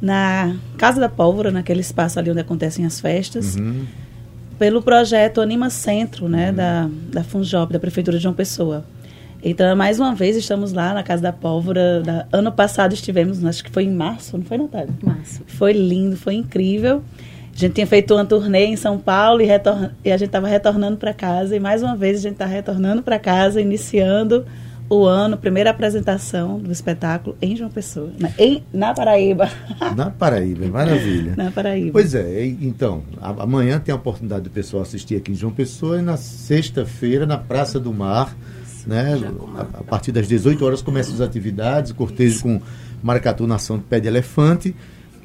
na 0.00 0.56
Casa 0.76 1.00
da 1.00 1.08
Pólvora, 1.08 1.50
naquele 1.50 1.80
espaço 1.80 2.18
ali 2.18 2.30
onde 2.30 2.40
acontecem 2.40 2.84
as 2.84 3.00
festas. 3.00 3.56
Uhum 3.56 3.84
pelo 4.58 4.82
projeto 4.82 5.40
Anima 5.40 5.70
Centro, 5.70 6.28
né, 6.28 6.50
uhum. 6.50 6.54
da, 6.54 6.90
da 7.12 7.24
Funjop, 7.24 7.72
da 7.72 7.78
Prefeitura 7.78 8.16
de 8.16 8.22
João 8.22 8.34
Pessoa. 8.34 8.84
Então, 9.46 9.76
mais 9.76 10.00
uma 10.00 10.14
vez, 10.14 10.36
estamos 10.36 10.72
lá 10.72 10.94
na 10.94 11.02
Casa 11.02 11.22
da 11.22 11.32
Pólvora. 11.32 12.00
Da, 12.00 12.26
ano 12.32 12.50
passado 12.50 12.94
estivemos, 12.94 13.44
acho 13.44 13.62
que 13.62 13.70
foi 13.70 13.84
em 13.84 13.92
março, 13.92 14.38
não 14.38 14.44
foi, 14.44 14.56
Natália? 14.56 14.88
Março. 15.02 15.42
Foi 15.46 15.74
lindo, 15.74 16.16
foi 16.16 16.32
incrível. 16.34 17.02
A 17.54 17.58
gente 17.58 17.74
tinha 17.74 17.86
feito 17.86 18.14
uma 18.14 18.24
turnê 18.24 18.64
em 18.64 18.76
São 18.76 18.98
Paulo 18.98 19.42
e, 19.42 19.48
e 20.02 20.10
a 20.10 20.16
gente 20.16 20.28
estava 20.28 20.48
retornando 20.48 20.96
para 20.96 21.12
casa. 21.12 21.54
E 21.54 21.60
mais 21.60 21.82
uma 21.82 21.94
vez 21.94 22.18
a 22.18 22.22
gente 22.22 22.32
está 22.32 22.46
retornando 22.46 23.02
para 23.02 23.18
casa, 23.18 23.60
iniciando 23.60 24.46
o 24.88 25.04
ano, 25.04 25.36
primeira 25.36 25.70
apresentação 25.70 26.58
do 26.58 26.72
espetáculo 26.72 27.36
em 27.40 27.54
João 27.54 27.70
Pessoa, 27.70 28.12
na, 28.18 28.30
em, 28.38 28.62
na 28.72 28.94
Paraíba. 28.94 29.48
Na 29.94 30.10
Paraíba, 30.10 30.66
maravilha. 30.66 31.34
Na 31.36 31.50
Paraíba. 31.50 31.92
Pois 31.92 32.14
é, 32.14 32.44
então, 32.46 33.02
amanhã 33.20 33.78
tem 33.78 33.92
a 33.92 33.96
oportunidade 33.96 34.44
do 34.44 34.50
pessoal 34.50 34.82
assistir 34.82 35.16
aqui 35.16 35.32
em 35.32 35.34
João 35.34 35.52
Pessoa 35.52 35.98
e 35.98 36.02
na 36.02 36.16
sexta-feira, 36.16 37.24
na 37.26 37.38
Praça 37.38 37.80
do 37.80 37.92
Mar, 37.92 38.36
né, 38.86 39.18
a, 39.56 39.60
a, 39.80 39.84
partir 39.84 40.12
das 40.12 40.28
18 40.28 40.64
horas 40.64 40.82
começam 40.82 41.14
as 41.14 41.20
atividades, 41.20 41.92
cortejo 41.92 42.42
com 42.42 42.60
maracatu 43.02 43.46
nação 43.46 43.78
de 43.78 43.84
pé 43.84 44.00
de 44.00 44.08
elefante 44.08 44.74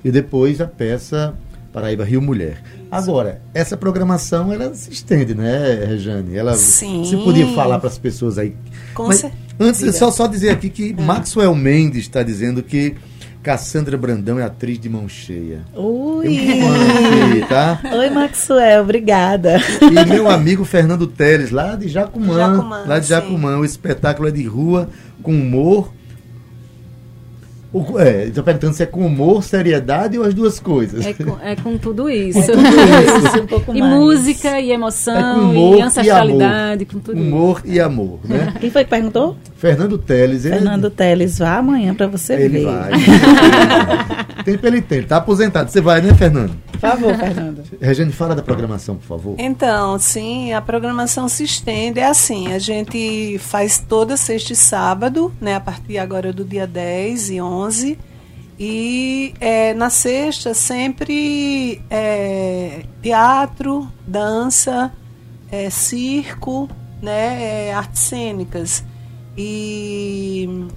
e 0.04 0.12
depois 0.12 0.62
a 0.62 0.68
peça 0.68 1.36
Paraíba 1.72 2.04
Rio 2.04 2.22
Mulher. 2.22 2.62
Agora, 2.90 3.42
essa 3.54 3.78
programação 3.78 4.52
ela 4.52 4.74
se 4.74 4.92
estende, 4.92 5.36
né, 5.36 5.86
Rejane? 5.86 6.36
Ela 6.36 6.56
Sim. 6.56 7.04
Você 7.06 7.18
podia 7.18 7.48
falar 7.54 7.80
para 7.80 7.90
as 7.90 7.98
pessoas 7.98 8.38
aí. 8.38 8.56
Com 8.94 9.08
Mas, 9.08 9.24
Antes, 9.60 9.96
só, 9.98 10.10
só 10.10 10.26
dizer 10.26 10.52
aqui 10.52 10.70
que 10.70 10.96
é. 10.98 11.02
Maxwell 11.02 11.54
Mendes 11.54 12.04
está 12.04 12.24
dizendo 12.24 12.64
que 12.64 12.96
Cassandra 13.42 13.98
Brandão 13.98 14.38
é 14.38 14.44
atriz 14.44 14.78
de 14.80 14.90
mão 14.90 15.08
cheia. 15.08 15.62
Ui! 15.74 16.28
Aqui, 16.28 17.48
tá? 17.48 17.80
Oi, 17.94 18.10
Maxwell, 18.10 18.84
obrigada. 18.84 19.62
E 19.82 20.06
meu 20.06 20.30
amigo 20.30 20.66
Fernando 20.66 21.08
Teles, 21.08 21.50
lá 21.50 21.76
de 21.76 21.88
Jacumã. 21.88 22.36
Jacumã 22.36 22.84
lá 22.86 23.00
de 23.00 23.08
Jacumã. 23.08 23.54
Sim. 23.54 23.62
O 23.62 23.66
espetáculo 23.66 24.28
é 24.28 24.32
de 24.32 24.44
rua, 24.44 24.90
com 25.24 25.32
humor, 25.32 25.94
o, 27.72 28.00
é, 28.00 28.26
estou 28.26 28.44
perguntando 28.44 28.74
se 28.74 28.82
é 28.82 28.86
com 28.88 29.06
humor, 29.06 29.44
seriedade 29.44 30.18
ou 30.18 30.26
as 30.26 30.34
duas 30.34 30.60
coisas. 30.60 31.06
É 31.06 31.14
com, 31.14 31.38
é 31.42 31.56
com 31.56 31.78
tudo 31.78 32.10
isso. 32.12 32.40
Com 32.40 32.48
tudo 32.48 33.28
isso. 33.28 33.42
um 33.42 33.48
pouco 33.48 33.76
e 33.76 33.80
mais. 33.80 33.94
música, 33.94 34.60
e 34.60 34.72
emoção, 34.72 35.16
é 35.16 35.34
humor 35.34 35.78
e 35.78 35.82
ancestralidade, 35.82 36.84
e 36.84 36.86
com 36.86 37.00
tudo 37.00 37.22
humor 37.22 37.62
isso. 37.64 37.76
e 37.76 37.80
amor, 37.80 38.20
né? 38.24 38.54
Quem 38.60 38.72
foi 38.72 38.84
que 38.84 38.90
perguntou? 38.90 39.38
Fernando 39.56 39.98
Teles. 40.00 40.44
Fernando 40.44 40.86
ele... 40.86 40.96
Teles, 40.96 41.38
vá 41.38 41.58
amanhã 41.58 41.94
para 41.94 42.08
você 42.08 42.34
ele 42.34 42.50
ver. 42.50 42.58
Ele 42.58 42.66
vai. 42.66 42.92
tempo 44.44 44.66
ele 44.66 44.82
tem, 44.82 44.98
ele 45.00 45.08
tá 45.08 45.18
aposentado. 45.18 45.70
Você 45.70 45.80
vai, 45.80 46.02
né, 46.02 46.14
Fernando? 46.16 46.69
Por 46.80 46.90
favor, 46.90 47.16
Fernando. 47.16 47.64
Regiane, 47.80 48.12
fala 48.12 48.34
da 48.34 48.42
programação, 48.42 48.96
por 48.96 49.06
favor. 49.06 49.36
Então, 49.38 50.00
sim, 50.00 50.54
a 50.54 50.62
programação 50.62 51.28
se 51.28 51.44
estende. 51.44 52.00
É 52.00 52.08
assim, 52.08 52.54
a 52.54 52.60
gente 52.60 53.38
faz 53.40 53.80
toda 53.80 54.16
sexta 54.16 54.54
e 54.54 54.56
sábado, 54.56 55.34
né, 55.42 55.56
a 55.56 55.60
partir 55.60 55.98
agora 55.98 56.32
do 56.32 56.46
dia 56.46 56.66
10 56.66 57.32
e 57.32 57.42
11. 57.42 58.00
E 58.58 59.34
é, 59.40 59.74
na 59.74 59.90
sexta, 59.90 60.54
sempre 60.54 61.82
é, 61.90 62.84
teatro, 63.02 63.88
dança, 64.08 64.92
é, 65.52 65.70
circo, 65.70 66.70
né, 67.02 67.68
é, 67.68 67.74
artes 67.74 68.04
cênicas. 68.04 68.84
E 69.38 70.68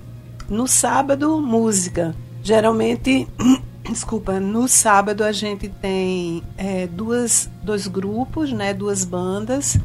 no 0.48 0.66
sábado, 0.66 1.40
música. 1.40 2.14
Geralmente 2.42 3.26
Desculpa, 3.92 4.40
no 4.40 4.66
sábado 4.66 5.22
a 5.22 5.32
gente 5.32 5.68
tem 5.68 6.42
é, 6.56 6.86
duas, 6.86 7.48
dois 7.62 7.86
grupos, 7.86 8.52
né, 8.52 8.72
duas 8.72 9.04
bandas, 9.04 9.78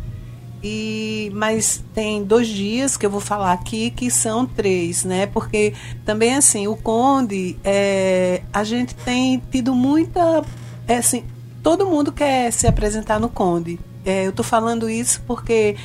e 0.64 1.32
mas 1.36 1.84
tem 1.94 2.24
dois 2.24 2.48
dias 2.48 2.98
que 2.98 3.06
eu 3.06 3.10
vou 3.10 3.22
falar 3.22 3.54
aqui 3.54 3.92
que 3.92 4.10
são 4.10 4.46
três, 4.46 5.04
né? 5.04 5.28
Porque 5.28 5.74
também 6.06 6.36
assim 6.36 6.68
o 6.68 6.76
Conde, 6.76 7.58
é, 7.64 8.42
a 8.52 8.64
gente 8.64 8.96
tem 8.96 9.42
tido 9.52 9.76
muita, 9.76 10.44
é, 10.88 10.98
assim, 10.98 11.24
todo 11.62 11.86
mundo 11.86 12.12
quer 12.12 12.52
se 12.52 12.66
apresentar 12.66 13.20
no 13.20 13.30
Conde. 13.30 13.80
É, 14.06 14.26
eu 14.26 14.32
estou 14.32 14.44
falando 14.44 14.90
isso 14.90 15.22
porque 15.28 15.76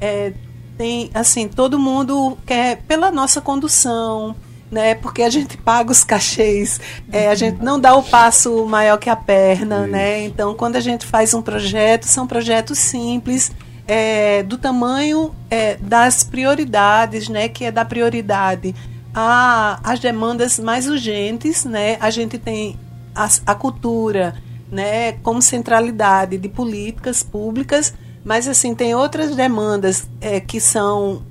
é, 0.00 0.32
tem 0.78 1.10
assim 1.12 1.48
todo 1.48 1.78
mundo 1.78 2.38
quer 2.46 2.82
pela 2.82 3.10
nossa 3.10 3.40
condução 3.40 4.34
né? 4.72 4.94
Porque 4.94 5.22
a 5.22 5.28
gente 5.28 5.58
paga 5.58 5.92
os 5.92 6.02
cachês, 6.02 6.80
é, 7.12 7.28
a 7.28 7.34
gente 7.34 7.62
não 7.62 7.78
dá 7.78 7.94
o 7.94 8.02
passo 8.02 8.64
maior 8.64 8.96
que 8.96 9.10
a 9.10 9.14
perna, 9.14 9.82
Isso. 9.82 9.88
né? 9.88 10.24
Então, 10.24 10.54
quando 10.54 10.76
a 10.76 10.80
gente 10.80 11.04
faz 11.04 11.34
um 11.34 11.42
projeto, 11.42 12.06
são 12.06 12.26
projetos 12.26 12.78
simples, 12.78 13.52
é, 13.86 14.42
do 14.42 14.56
tamanho 14.56 15.34
é, 15.50 15.76
das 15.76 16.24
prioridades, 16.24 17.28
né? 17.28 17.50
Que 17.50 17.66
é 17.66 17.70
da 17.70 17.84
prioridade 17.84 18.74
às 19.14 20.00
demandas 20.00 20.58
mais 20.58 20.88
urgentes, 20.88 21.66
né? 21.66 21.98
A 22.00 22.08
gente 22.08 22.38
tem 22.38 22.78
a, 23.14 23.28
a 23.44 23.54
cultura, 23.54 24.34
né? 24.70 25.12
Como 25.22 25.42
centralidade 25.42 26.38
de 26.38 26.48
políticas 26.48 27.22
públicas, 27.22 27.92
mas 28.24 28.48
assim 28.48 28.74
tem 28.74 28.94
outras 28.94 29.36
demandas 29.36 30.08
é, 30.18 30.40
que 30.40 30.58
são 30.58 31.22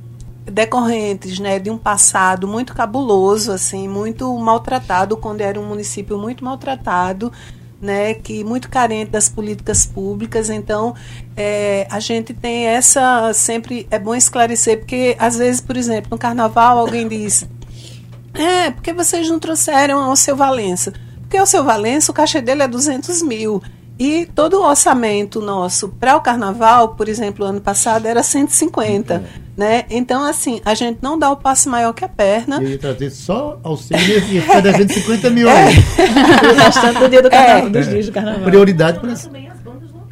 decorrentes 0.45 1.39
né, 1.39 1.59
de 1.59 1.69
um 1.69 1.77
passado 1.77 2.47
muito 2.47 2.73
cabuloso, 2.73 3.51
assim, 3.51 3.87
muito 3.87 4.35
maltratado, 4.37 5.15
quando 5.17 5.41
era 5.41 5.59
um 5.59 5.65
município 5.65 6.17
muito 6.17 6.43
maltratado, 6.43 7.31
né, 7.81 8.13
que 8.13 8.43
muito 8.43 8.69
carente 8.69 9.11
das 9.11 9.27
políticas 9.27 9.85
públicas. 9.85 10.49
Então, 10.49 10.95
é, 11.35 11.87
a 11.89 11.99
gente 11.99 12.33
tem 12.33 12.65
essa 12.65 13.31
sempre 13.33 13.87
é 13.89 13.97
bom 13.97 14.15
esclarecer 14.15 14.79
porque 14.79 15.15
às 15.19 15.37
vezes, 15.37 15.61
por 15.61 15.77
exemplo, 15.77 16.09
no 16.11 16.17
Carnaval 16.17 16.77
alguém 16.77 17.07
diz, 17.07 17.47
é 18.33 18.71
porque 18.71 18.93
vocês 18.93 19.29
não 19.29 19.39
trouxeram 19.39 20.11
o 20.11 20.15
seu 20.15 20.35
Valença, 20.35 20.93
porque 21.21 21.39
o 21.39 21.45
seu 21.45 21.63
Valença 21.63 22.11
o 22.11 22.15
cachê 22.15 22.41
dele 22.41 22.63
é 22.63 22.67
200 22.67 23.21
mil. 23.23 23.61
E 23.99 24.25
todo 24.25 24.55
o 24.55 24.67
orçamento 24.67 25.39
nosso 25.39 25.89
para 25.89 26.15
o 26.15 26.21
carnaval, 26.21 26.95
por 26.95 27.07
exemplo, 27.07 27.45
ano 27.45 27.61
passado 27.61 28.07
era 28.07 28.23
150, 28.23 29.13
é. 29.13 29.23
Né? 29.61 29.85
Então, 29.91 30.23
assim, 30.25 30.59
a 30.65 30.73
gente 30.73 30.97
não 31.03 31.19
dá 31.19 31.29
o 31.29 31.37
passo 31.37 31.69
maior 31.69 31.93
que 31.93 32.03
a 32.03 32.09
perna. 32.09 32.61
E 32.63 32.79
trazer 32.79 33.11
só 33.11 33.59
auxílio 33.63 34.17
e 34.17 34.41
ficar 34.41 34.59
devendo 34.59 34.91
50 34.91 35.29
mil 35.29 35.47
é. 35.47 35.67
aí. 35.67 35.75
O 36.51 36.63
restante 36.63 36.99
do 36.99 37.09
dia 37.09 37.21
do 37.21 37.29
carnaval, 37.29 37.67
é. 37.67 37.69
dos 37.69 37.87
dias 37.87 38.05
do 38.07 38.11
carnaval. 38.11 38.43
Prioridade 38.43 38.99
para 38.99 39.15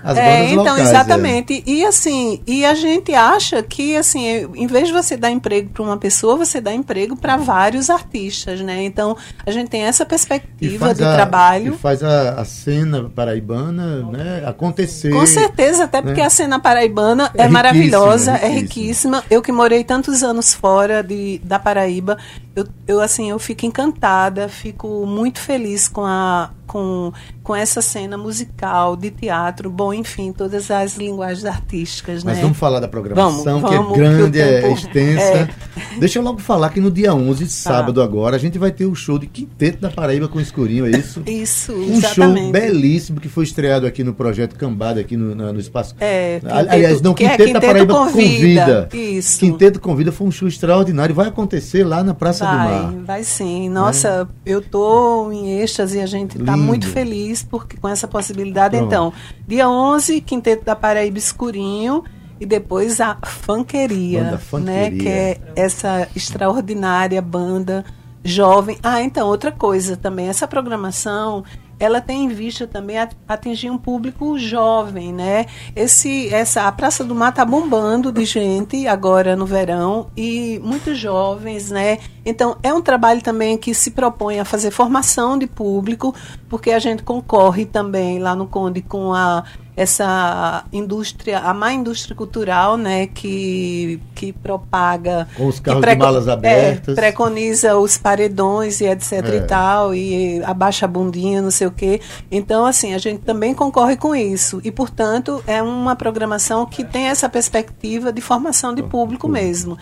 as 0.10 0.18
é, 0.18 0.52
então, 0.52 0.64
locais, 0.64 0.90
exatamente. 0.90 1.64
É. 1.66 1.70
E 1.70 1.86
assim, 1.86 2.42
e 2.48 2.66
a 2.66 2.74
gente 2.74 3.14
acha 3.14 3.62
que 3.62 3.96
assim, 3.96 4.50
em 4.56 4.66
vez 4.66 4.88
de 4.88 4.94
você 4.94 5.16
dar 5.16 5.30
emprego 5.30 5.70
para 5.70 5.84
uma 5.84 5.98
pessoa, 5.98 6.36
você 6.36 6.60
dá 6.60 6.74
emprego 6.74 7.16
para 7.16 7.38
vários 7.38 7.90
artistas, 7.90 8.60
né? 8.62 8.84
Então, 8.84 9.16
a 9.46 9.52
gente 9.52 9.70
tem 9.70 9.84
essa 9.84 10.06
perspectiva 10.06 10.94
de 10.94 11.04
a, 11.04 11.14
trabalho. 11.14 11.76
E 11.76 11.78
faz 11.78 12.04
a, 12.04 12.42
a, 12.42 12.46
cena 12.46 13.12
paraibana, 13.16 14.04
né, 14.04 14.44
acontecer. 14.46 15.12
Com 15.12 15.26
certeza, 15.28 15.84
até 15.84 16.02
porque 16.02 16.22
né? 16.22 16.28
a 16.28 16.30
cena 16.30 16.60
paraibana 16.60 17.32
é, 17.36 17.44
é 17.44 17.48
maravilhosa, 17.48 18.32
é 18.32 18.48
riquíssima. 18.48 18.48
é 18.48 18.60
riquíssima. 18.60 19.24
Eu 19.30 19.42
que 19.42 19.52
morei 19.52 19.84
tantos 19.84 20.24
anos 20.24 20.54
fora 20.54 21.04
de, 21.04 21.40
da 21.44 21.60
Paraíba, 21.60 22.18
eu, 22.60 22.68
eu 22.88 23.02
assim, 23.02 23.30
eu 23.30 23.40
fico 23.40 23.66
encantada, 23.66 24.48
fico 24.50 25.06
muito 25.06 25.40
feliz 25.40 25.88
com 25.88 26.04
a 26.06 26.52
com, 26.68 27.12
com 27.42 27.56
essa 27.56 27.82
cena 27.82 28.16
musical, 28.16 28.96
de 28.96 29.10
teatro, 29.10 29.72
bom, 29.72 29.92
enfim, 29.92 30.32
todas 30.32 30.70
as 30.70 30.96
linguagens 30.98 31.44
artísticas, 31.44 32.24
Mas 32.24 32.36
né? 32.36 32.44
vamos 32.44 32.60
falar 32.60 32.80
da 32.80 32.88
programação, 32.88 33.60
Vamos, 33.60 33.70
que 33.72 33.76
vamos, 33.76 33.94
é 33.94 33.98
grande, 33.98 34.32
que 34.34 34.40
é 34.40 34.62
tempo- 34.62 34.74
extensa. 34.76 35.22
é. 35.24 35.50
Deixa 36.00 36.20
eu 36.20 36.24
logo 36.24 36.38
falar 36.38 36.70
que 36.70 36.80
no 36.80 36.92
dia 36.92 37.12
11, 37.12 37.46
Tá. 37.46 37.50
sábado 37.50 38.04
agora, 38.04 38.36
a 38.36 38.40
gente 38.40 38.60
vai 38.60 38.70
ter 38.72 38.86
o 38.86 38.94
show 38.94 39.18
de 39.18 39.26
Quinteto 39.26 39.82
da 39.82 39.90
Paraíba 39.90 40.28
com 40.28 40.40
Escurinho, 40.40 40.86
é 40.86 40.92
isso? 40.92 41.24
Isso, 41.26 41.74
Um 41.74 41.98
exatamente. 41.98 42.44
show 42.44 42.52
belíssimo 42.52 43.20
que 43.20 43.28
foi 43.28 43.46
estreado 43.46 43.88
aqui 43.88 44.04
no 44.04 44.14
projeto 44.14 44.56
Cambada, 44.56 45.00
aqui 45.02 45.18
no, 45.18 45.34
na- 45.34 45.52
no 45.52 45.60
espaço. 45.60 45.96
É, 46.00 46.40
Quinteto- 46.40 46.70
Aliás, 46.70 47.02
não, 47.02 47.16
que 47.16 47.26
é 47.26 47.30
Quinteto, 47.32 47.54
da 47.54 47.60
Quinteto 47.62 47.74
Paraíba 47.74 47.94
Convida. 47.96 48.88
convida. 48.88 48.90
Isso. 48.94 49.40
Quinteto 49.40 49.80
Convida 49.80 50.12
foi 50.12 50.28
um 50.28 50.32
show 50.32 50.48
extraordinário. 50.48 51.16
Vai 51.16 51.30
acontecer 51.30 51.84
lá 51.84 52.04
na 52.04 52.14
Praça 52.14 52.46
do 52.52 52.58
Vai, 52.58 52.82
Mar. 52.82 52.94
vai 53.06 53.24
sim. 53.24 53.70
Nossa, 53.70 54.28
eu 54.46 54.62
tô 54.62 55.32
em 55.32 55.60
êxtase, 55.60 56.00
a 56.00 56.06
gente 56.06 56.38
tá 56.40 56.54
Lindo. 56.54 56.66
muito 56.66 56.88
feliz 56.88 57.44
porque 57.44 57.78
com 57.78 57.88
essa 57.88 58.08
possibilidade. 58.08 58.78
Pronto. 58.78 58.88
Então, 58.88 59.14
dia 59.48 59.70
11, 59.70 60.22
Quinteto 60.22 60.66
da 60.66 60.76
Paraíba 60.76 61.18
Escurinho 61.18 62.04
e 62.40 62.46
depois 62.46 63.02
a 63.02 63.18
Fanqueria, 63.24 64.40
né, 64.62 64.92
que 64.92 65.08
é 65.08 65.38
essa 65.56 66.08
extraordinária 66.16 67.22
banda 67.22 67.84
jovem. 68.24 68.78
Ah, 68.82 69.02
então, 69.02 69.28
outra 69.28 69.52
coisa 69.52 69.98
também, 69.98 70.28
essa 70.28 70.48
programação 70.48 71.44
ela 71.80 72.02
tem 72.02 72.26
em 72.26 72.28
vista 72.28 72.68
também 72.68 72.98
atingir 73.28 73.70
um 73.70 73.78
público 73.78 74.38
jovem, 74.38 75.14
né? 75.14 75.46
Esse, 75.74 76.28
essa, 76.34 76.68
a 76.68 76.72
Praça 76.72 77.06
do 77.06 77.16
Mar 77.16 77.34
tá 77.34 77.46
bombando 77.46 78.12
de 78.12 78.26
gente 78.26 78.86
agora 78.86 79.36
no 79.36 79.46
verão 79.46 80.10
e 80.16 80.60
muitos 80.62 80.98
jovens, 80.98 81.72
né? 81.72 82.00
Então 82.30 82.58
é 82.64 82.74
um 82.74 82.82
trabalho 82.82 83.22
também 83.22 83.58
que 83.58 83.74
se 83.74 83.92
propõe 83.92 84.40
a 84.40 84.46
fazer 84.46 84.72
formação 84.72 85.38
de 85.38 85.48
público, 85.48 86.14
porque 86.48 86.72
a 86.72 86.80
gente 86.80 87.04
concorre 87.04 87.66
também 87.66 88.20
lá 88.20 88.36
no 88.36 88.48
Conde 88.48 88.82
com 88.82 89.14
a 89.14 89.44
essa 89.76 90.66
indústria, 90.74 91.40
a 91.40 91.54
má 91.54 91.72
indústria 91.72 92.14
cultural, 92.14 92.76
né? 92.76 93.08
Que 93.08 94.02
que 94.14 94.34
propaga 94.34 95.26
Com 95.38 95.48
os 95.48 95.62
carros 95.62 95.86
de 95.86 95.96
malas 95.96 96.28
abertas. 96.28 96.98
É, 96.98 97.02
preconiza 97.02 97.78
os 97.78 97.98
paredões 97.98 98.82
e 98.82 98.86
etc 98.86 99.12
É. 99.14 99.36
e 99.38 99.42
tal, 99.48 99.96
e 99.96 100.44
abaixa 100.44 100.86
a 100.86 100.90
bundinha, 100.90 101.42
não 101.42 101.52
sei 101.52 101.68
o 101.68 101.72
quê. 101.72 102.02
Então, 102.30 102.66
assim, 102.66 102.94
a 102.94 102.98
gente 102.98 103.20
também 103.22 103.54
concorre 103.54 103.96
com 103.96 104.14
isso. 104.14 104.60
E, 104.66 104.72
portanto, 104.72 105.42
é 105.48 105.64
uma 105.64 105.96
programação 105.96 106.66
que 106.66 106.84
tem 106.84 107.08
essa 107.08 107.30
perspectiva 107.30 108.12
de 108.12 108.20
formação 108.20 108.76
de 108.76 108.84
público 108.84 109.30
mesmo. 109.30 109.78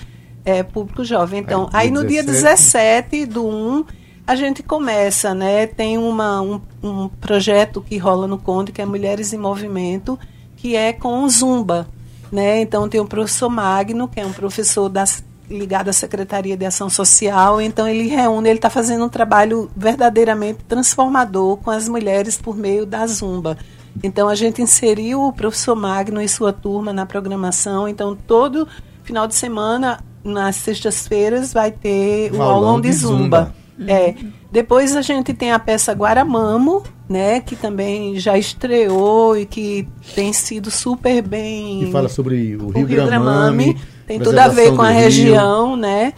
É, 0.49 0.63
público 0.63 1.03
jovem. 1.03 1.41
Então, 1.41 1.69
Aí, 1.73 1.87
aí 1.87 1.91
no 1.91 2.05
dia 2.05 2.23
17 2.23 3.25
do 3.25 3.45
1, 3.45 3.85
a 4.25 4.33
gente 4.33 4.63
começa, 4.63 5.33
né? 5.33 5.67
Tem 5.67 5.97
uma, 5.97 6.41
um, 6.41 6.61
um 6.81 7.09
projeto 7.09 7.81
que 7.81 7.97
rola 7.97 8.27
no 8.27 8.37
Conde, 8.37 8.71
que 8.71 8.81
é 8.81 8.85
Mulheres 8.85 9.33
em 9.33 9.37
Movimento, 9.37 10.17
que 10.55 10.75
é 10.75 10.93
com 10.93 11.23
o 11.23 11.29
Zumba. 11.29 11.87
Né? 12.31 12.61
Então 12.61 12.89
tem 12.89 12.99
o 12.99 13.05
professor 13.05 13.49
Magno, 13.49 14.07
que 14.07 14.19
é 14.19 14.25
um 14.25 14.33
professor 14.33 14.89
das, 14.89 15.23
ligado 15.49 15.89
à 15.89 15.93
Secretaria 15.93 16.57
de 16.57 16.65
Ação 16.65 16.89
Social, 16.89 17.61
então 17.61 17.87
ele 17.87 18.07
reúne, 18.07 18.49
ele 18.49 18.57
está 18.57 18.69
fazendo 18.69 19.05
um 19.05 19.09
trabalho 19.09 19.71
verdadeiramente 19.75 20.63
transformador 20.65 21.57
com 21.57 21.71
as 21.71 21.87
mulheres 21.87 22.37
por 22.37 22.57
meio 22.57 22.85
da 22.85 23.07
Zumba. 23.07 23.57
Então 24.03 24.27
a 24.27 24.35
gente 24.35 24.61
inseriu 24.61 25.23
o 25.23 25.33
professor 25.33 25.75
Magno 25.75 26.21
e 26.21 26.27
sua 26.27 26.51
turma 26.51 26.91
na 26.91 27.05
programação, 27.05 27.87
então 27.87 28.15
todo 28.15 28.67
final 29.03 29.25
de 29.25 29.35
semana, 29.35 30.03
nas 30.27 30.55
sextas-feiras, 30.57 31.53
vai 31.53 31.71
ter 31.71 32.31
Um 32.33 32.37
o 32.37 32.41
aulão 32.41 32.55
aulão 32.67 32.81
de 32.81 32.89
de 32.89 32.95
Zumba. 32.95 33.53
Zumba. 33.79 33.91
É. 33.91 34.15
Depois 34.51 34.95
a 34.95 35.01
gente 35.01 35.33
tem 35.33 35.51
a 35.51 35.59
peça 35.59 35.91
Guaramamo, 35.93 36.81
né, 37.07 37.39
que 37.41 37.55
também 37.55 38.19
já 38.19 38.37
estreou 38.37 39.37
e 39.37 39.45
que 39.45 39.87
tem 40.15 40.33
sido 40.33 40.71
super 40.71 41.21
bem. 41.21 41.79
Que 41.85 41.91
fala 41.91 42.09
sobre 42.09 42.55
o 42.55 42.65
o 42.65 42.69
Rio, 42.71 42.85
Rio 42.85 42.87
Gramame. 43.05 43.65
Gramame. 43.65 43.77
Tem 44.07 44.19
tudo 44.19 44.37
a 44.39 44.47
ver 44.47 44.73
com 44.75 44.81
a 44.81 44.89
rio, 44.89 44.99
região, 45.01 45.75
né? 45.75 46.13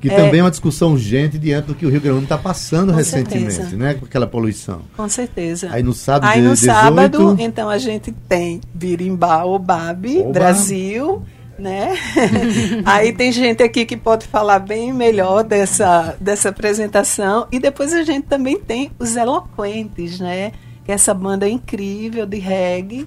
Que 0.00 0.10
É. 0.10 0.16
também 0.16 0.40
é 0.40 0.42
uma 0.42 0.50
discussão 0.50 0.92
urgente 0.92 1.38
diante 1.38 1.66
do 1.68 1.74
que 1.74 1.86
o 1.86 1.88
Rio 1.90 2.00
Grande 2.00 2.24
está 2.24 2.36
passando 2.36 2.90
recentemente, 2.92 3.52
certeza. 3.54 3.76
né? 3.76 3.94
Com 3.94 4.04
aquela 4.06 4.26
poluição. 4.26 4.80
Com 4.96 5.08
certeza. 5.08 5.68
Aí 5.70 5.82
no 5.82 5.92
sábado, 5.94 6.30
Aí 6.30 6.42
no 6.42 6.52
18, 6.54 6.74
sábado, 6.74 7.36
então 7.38 7.68
a 7.70 7.78
gente 7.78 8.12
tem 8.28 8.60
Birimbau, 8.74 9.58
Babi, 9.58 10.18
Oba. 10.20 10.32
Brasil, 10.32 11.22
né? 11.58 11.96
Aí 12.84 13.12
tem 13.12 13.30
gente 13.32 13.62
aqui 13.62 13.84
que 13.84 13.96
pode 13.96 14.26
falar 14.26 14.58
bem 14.58 14.92
melhor 14.92 15.44
dessa, 15.44 16.16
dessa 16.20 16.48
apresentação. 16.48 17.46
E 17.50 17.58
depois 17.58 17.92
a 17.92 18.02
gente 18.02 18.26
também 18.26 18.58
tem 18.58 18.90
os 18.98 19.16
Eloquentes, 19.16 20.20
né? 20.20 20.52
Que 20.84 20.92
é 20.92 20.94
essa 20.94 21.14
banda 21.14 21.48
incrível 21.48 22.26
de 22.26 22.38
reggae. 22.38 23.06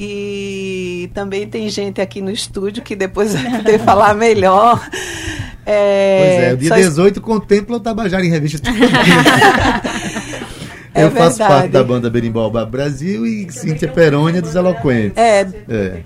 E 0.00 1.10
também 1.12 1.46
tem 1.48 1.68
gente 1.68 2.00
aqui 2.00 2.20
no 2.20 2.30
estúdio 2.30 2.82
que 2.82 2.94
depois 2.94 3.34
vai 3.34 3.56
poder 3.56 3.78
falar 3.84 4.14
melhor. 4.14 4.80
É, 5.66 6.18
pois 6.18 6.44
é, 6.44 6.54
o 6.54 6.56
dia 6.56 6.68
só 6.68 6.74
18 6.76 7.20
contempla 7.20 7.76
o 7.76 7.80
Tabajara 7.80 8.24
em 8.24 8.30
Revista. 8.30 8.70
É 10.94 11.04
Eu 11.04 11.10
faço 11.12 11.38
verdade. 11.38 11.60
parte 11.60 11.70
da 11.70 11.84
banda 11.84 12.10
Berimbau 12.10 12.50
Brasil 12.66 13.24
e 13.24 13.52
Cíntia 13.52 13.86
Perônia 13.88 14.42
dos 14.42 14.54
Eloquentes. 14.56 15.16
É, 15.16 15.46
É. 15.68 16.02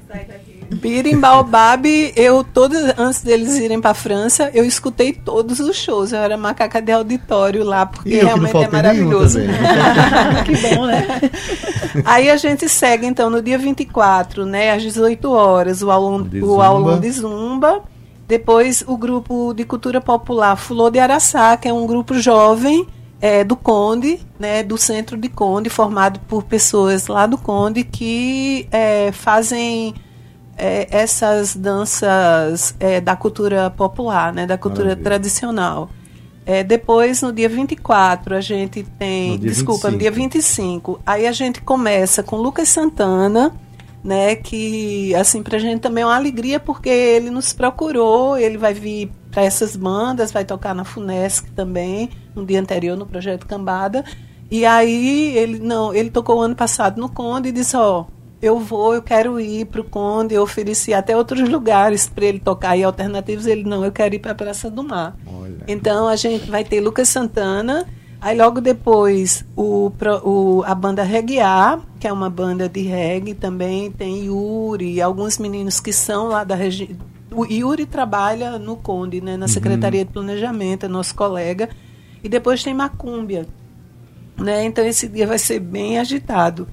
Birimbau 0.75 1.45
Babi, 1.45 2.13
eu 2.17 2.43
todos 2.43 2.79
antes 2.99 3.23
deles 3.23 3.59
irem 3.59 3.81
para 3.81 3.95
França, 3.95 4.51
eu 4.55 4.65
escutei 4.65 5.13
todos 5.13 5.61
os 5.61 5.77
shows. 5.77 6.13
Eu 6.13 6.19
era 6.19 6.37
macaca 6.37 6.81
de 6.81 6.93
auditório 6.93 7.65
lá, 7.65 7.87
porque 7.87 8.11
E 8.11 8.15
eu 8.15 8.21
que 8.21 8.25
não 8.25 8.35
realmente 8.35 8.65
é 8.65 8.69
maravilhoso. 8.69 9.39
que 10.45 10.57
bom, 10.75 10.87
né? 10.87 11.07
Aí 12.05 12.31
a 12.31 12.37
gente 12.37 12.69
segue 12.69 13.07
então 13.07 13.29
no 13.29 13.43
dia 13.43 13.59
24, 13.59 14.47
né, 14.47 14.73
às 14.73 14.83
18 14.83 15.31
horas, 15.31 15.83
o 15.83 15.91
aulão 15.91 16.23
De 16.23 16.43
o 16.43 16.47
Zumba. 16.47 16.67
aulão 16.67 17.01
de 17.01 17.11
Zumba. 17.11 17.83
Depois 18.27 18.83
o 18.87 18.97
grupo 18.97 19.53
de 19.53 19.65
cultura 19.65 20.01
popular 20.01 20.57
Flor 20.57 20.91
de 20.91 20.99
Araçá, 20.99 21.57
que 21.57 21.69
é 21.69 21.73
um 21.73 21.87
grupo 21.87 22.19
jovem 22.19 22.87
é, 23.21 23.45
do 23.45 23.55
Conde, 23.55 24.19
né, 24.39 24.63
do 24.63 24.77
centro 24.79 25.17
de 25.17 25.29
Conde, 25.29 25.69
formado 25.69 26.19
por 26.21 26.43
pessoas 26.43 27.07
lá 27.07 27.27
do 27.27 27.37
Conde 27.37 27.85
que 27.85 28.67
é, 28.73 29.13
fazem 29.13 29.95
é, 30.57 30.87
essas 30.91 31.57
danças 31.57 32.75
é, 32.79 33.01
da 33.01 33.17
cultura 33.17 33.71
popular, 33.71 34.33
né, 34.33 34.47
da 34.47 34.59
cultura 34.59 34.89
Maravilha. 34.89 35.05
tradicional. 35.05 35.91
É, 36.45 36.65
depois, 36.65 37.23
no 37.23 37.33
dia 37.33 37.49
24, 37.49 38.35
a 38.35 38.41
gente 38.41 38.83
tem. 38.99 39.33
No 39.33 39.39
desculpa, 39.39 39.89
25. 39.89 39.93
no 39.93 39.99
dia 39.99 40.11
25. 40.11 41.01
Aí 41.07 41.27
a 41.27 41.33
gente 41.33 41.61
começa 41.61 42.23
com 42.23 42.37
Lucas 42.37 42.69
Santana, 42.69 43.53
né? 44.03 44.35
Que, 44.35 45.15
assim, 45.15 45.41
pra 45.41 45.59
gente 45.59 45.81
também 45.81 46.03
é 46.03 46.07
uma 46.07 46.17
alegria, 46.17 46.59
porque 46.59 46.89
ele 46.89 47.31
nos 47.31 47.53
procurou, 47.53 48.37
ele 48.37 48.59
vai 48.59 48.75
vir 48.75 49.13
para 49.31 49.45
essas 49.45 49.77
bandas, 49.77 50.33
vai 50.33 50.45
tocar 50.45 50.75
na 50.75 50.85
Funesc 50.85 51.49
também, 51.53 52.11
no 52.35 52.45
dia 52.45 52.61
anterior, 52.61 52.97
no 52.97 53.07
projeto 53.07 53.47
Cambada. 53.47 54.05
E 54.51 54.67
aí 54.67 55.37
ele 55.37 55.61
não, 55.61 55.95
ele 55.95 56.11
tocou 56.11 56.43
ano 56.43 56.57
passado 56.57 57.01
no 57.01 57.09
Conde 57.09 57.49
e 57.51 57.53
disse, 57.53 57.77
ó, 57.77 58.05
eu 58.43 58.59
vou, 58.59 58.93
eu 58.95 59.01
quero 59.03 59.39
ir 59.41 59.65
para 59.67 59.81
o 59.81 59.85
Conde, 59.85 60.35
eu 60.35 60.43
ofereci 60.43 60.93
até 60.93 61.17
outros 61.17 61.49
lugares 61.49 62.09
para 62.09 62.27
ele 62.27 62.41
tocar 62.41 62.77
e 62.77 62.83
alternativos, 62.85 63.47
ele 63.47 63.63
não, 63.65 63.85
eu 63.85 63.93
quero 63.93 64.15
ir 64.15 64.19
para 64.19 64.33
a 64.33 64.35
Praça 64.35 64.69
do 64.71 64.83
Mar. 64.83 65.17
Olha. 65.27 65.57
Então 65.69 66.09
a 66.09 66.17
gente 66.17 66.51
vai 66.51 66.65
ter 66.65 66.81
Lucas 66.81 67.09
Santana, 67.09 67.87
aí 68.21 68.37
logo 68.37 68.61
depois 68.61 69.45
o, 69.57 69.93
o- 70.25 70.63
a 70.67 70.75
banda 70.75 71.03
Reguear, 71.05 71.81
que 72.01 72.07
é 72.09 72.13
uma 72.13 72.29
banda 72.29 72.69
de 72.69 72.83
reggae 72.83 73.33
também, 73.35 73.91
tem 73.93 74.25
Yuri, 74.27 75.01
alguns 75.01 75.39
meninos 75.39 75.79
que 75.79 75.93
são 75.93 76.27
lá 76.29 76.43
da 76.43 76.57
região. 76.57 76.89
O 77.31 77.47
Yuri 77.47 77.87
trabalha 77.87 78.59
no 78.59 78.77
Conde, 78.77 79.21
né, 79.23 79.37
na 79.39 79.47
Secretaria 79.49 80.05
de 80.05 80.11
Planejamento, 80.11 80.85
é 80.85 80.89
nosso 80.89 81.15
colega. 81.15 81.69
E 82.23 82.29
depois 82.29 82.63
tem 82.63 82.75
Macúmbia. 82.75 83.47
Né? 84.37 84.65
Então 84.65 84.85
esse 84.85 85.09
dia 85.09 85.27
vai 85.27 85.39
ser 85.39 85.59
bem 85.61 85.99
agitado. 85.99 86.69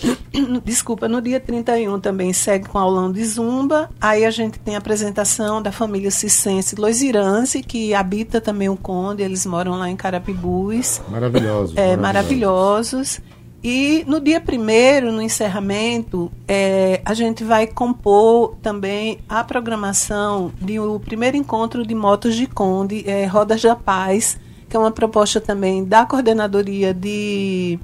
Desculpa, 0.64 1.08
no 1.08 1.20
dia 1.20 1.38
31 1.38 2.00
também 2.00 2.32
segue 2.32 2.68
com 2.68 2.78
aulão 2.78 3.12
de 3.12 3.24
zumba. 3.24 3.90
Aí 4.00 4.24
a 4.24 4.30
gente 4.30 4.58
tem 4.58 4.74
a 4.74 4.78
apresentação 4.78 5.60
da 5.60 5.70
família 5.70 6.10
Cicense 6.10 6.74
Loisirance, 6.76 7.62
que 7.62 7.94
habita 7.94 8.40
também 8.40 8.68
o 8.68 8.76
Conde, 8.76 9.22
eles 9.22 9.46
moram 9.46 9.72
lá 9.72 9.88
em 9.88 9.96
Carapibus. 9.96 11.00
Maravilhoso. 11.08 11.74
É, 11.82 11.96
maravilhosos. 11.96 13.20
E 13.64 14.04
no 14.08 14.20
dia 14.20 14.40
primeiro, 14.40 15.12
no 15.12 15.22
encerramento, 15.22 16.32
é, 16.48 17.00
a 17.04 17.14
gente 17.14 17.44
vai 17.44 17.66
compor 17.66 18.56
também 18.60 19.20
a 19.28 19.44
programação 19.44 20.52
de 20.60 20.80
o 20.80 20.98
primeiro 20.98 21.36
encontro 21.36 21.86
de 21.86 21.94
motos 21.94 22.34
de 22.34 22.46
Conde, 22.46 23.04
é, 23.08 23.24
Rodas 23.24 23.62
da 23.62 23.76
Paz, 23.76 24.36
que 24.68 24.76
é 24.76 24.80
uma 24.80 24.90
proposta 24.90 25.40
também 25.40 25.84
da 25.84 26.04
coordenadoria 26.04 26.92
de, 26.92 27.78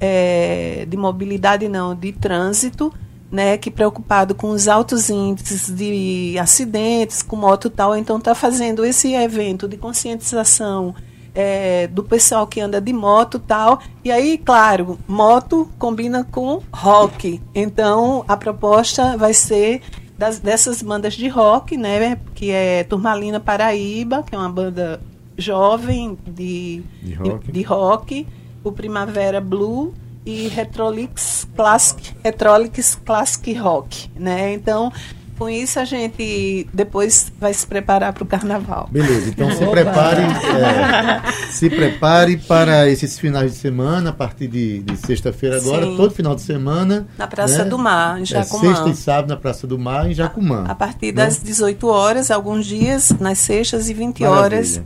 é, 0.00 0.86
de 0.88 0.96
mobilidade, 0.96 1.68
não, 1.68 1.94
de 1.94 2.12
trânsito, 2.12 2.92
né, 3.30 3.56
que 3.56 3.70
preocupado 3.70 4.34
com 4.34 4.50
os 4.50 4.68
altos 4.68 5.10
índices 5.10 5.68
de 5.74 6.36
acidentes 6.38 7.22
com 7.22 7.36
moto 7.36 7.68
e 7.68 7.70
tal, 7.70 7.96
então 7.96 8.18
está 8.18 8.34
fazendo 8.34 8.84
esse 8.84 9.14
evento 9.14 9.66
de 9.66 9.76
conscientização 9.76 10.94
é, 11.36 11.86
do 11.88 12.02
pessoal 12.02 12.46
que 12.46 12.60
anda 12.60 12.80
de 12.80 12.92
moto 12.92 13.38
tal. 13.38 13.80
E 14.02 14.10
aí, 14.10 14.38
claro, 14.38 14.98
moto 15.06 15.70
combina 15.78 16.24
com 16.24 16.62
rock. 16.72 17.42
Então, 17.54 18.24
a 18.26 18.36
proposta 18.36 19.16
vai 19.18 19.34
ser 19.34 19.82
das, 20.16 20.38
dessas 20.38 20.80
bandas 20.80 21.12
de 21.12 21.28
rock, 21.28 21.76
né? 21.76 22.18
Que 22.34 22.50
é 22.50 22.84
Turmalina 22.84 23.38
Paraíba, 23.38 24.22
que 24.22 24.34
é 24.34 24.38
uma 24.38 24.48
banda 24.48 24.98
jovem 25.36 26.16
de, 26.26 26.82
De 27.02 27.14
rock. 27.14 27.46
de, 27.46 27.52
de 27.52 27.62
rock, 27.62 28.26
o 28.68 28.72
Primavera 28.72 29.40
Blue 29.40 29.92
e 30.24 30.48
Retrolix 30.48 31.46
Classic, 31.54 32.14
Retrolix 32.22 32.98
Classic 33.04 33.52
Rock, 33.54 34.10
né? 34.16 34.52
Então, 34.54 34.92
com 35.38 35.48
isso 35.48 35.78
a 35.78 35.84
gente 35.84 36.66
depois 36.72 37.30
vai 37.38 37.52
se 37.54 37.66
preparar 37.66 38.12
para 38.12 38.24
o 38.24 38.26
carnaval. 38.26 38.88
Beleza, 38.90 39.28
então 39.28 39.50
se 39.52 39.64
prepare, 39.66 40.22
é, 40.24 41.52
se 41.52 41.68
prepare 41.70 42.38
para 42.38 42.88
esses 42.88 43.18
finais 43.18 43.52
de 43.52 43.58
semana, 43.58 44.10
a 44.10 44.12
partir 44.12 44.48
de, 44.48 44.80
de 44.80 44.96
sexta-feira 44.96 45.58
agora, 45.58 45.86
Sim. 45.86 45.96
todo 45.96 46.10
final 46.12 46.34
de 46.34 46.40
semana. 46.42 47.06
Na 47.18 47.26
Praça 47.26 47.64
né? 47.64 47.70
do 47.70 47.78
Mar, 47.78 48.18
em 48.18 48.22
É, 48.22 48.24
Jacumã. 48.26 48.60
sexta 48.74 48.88
e 48.88 48.96
sábado 48.96 49.28
na 49.28 49.36
Praça 49.36 49.66
do 49.66 49.78
Mar, 49.78 50.10
em 50.10 50.14
Jacumã. 50.14 50.64
A 50.66 50.74
partir 50.74 51.06
né? 51.08 51.24
das 51.24 51.40
18 51.42 51.86
horas, 51.86 52.30
alguns 52.30 52.66
dias, 52.66 53.10
nas 53.20 53.38
sextas 53.38 53.88
e 53.90 53.94
20 53.94 54.22
Maravilha. 54.22 54.42
horas. 54.42 54.80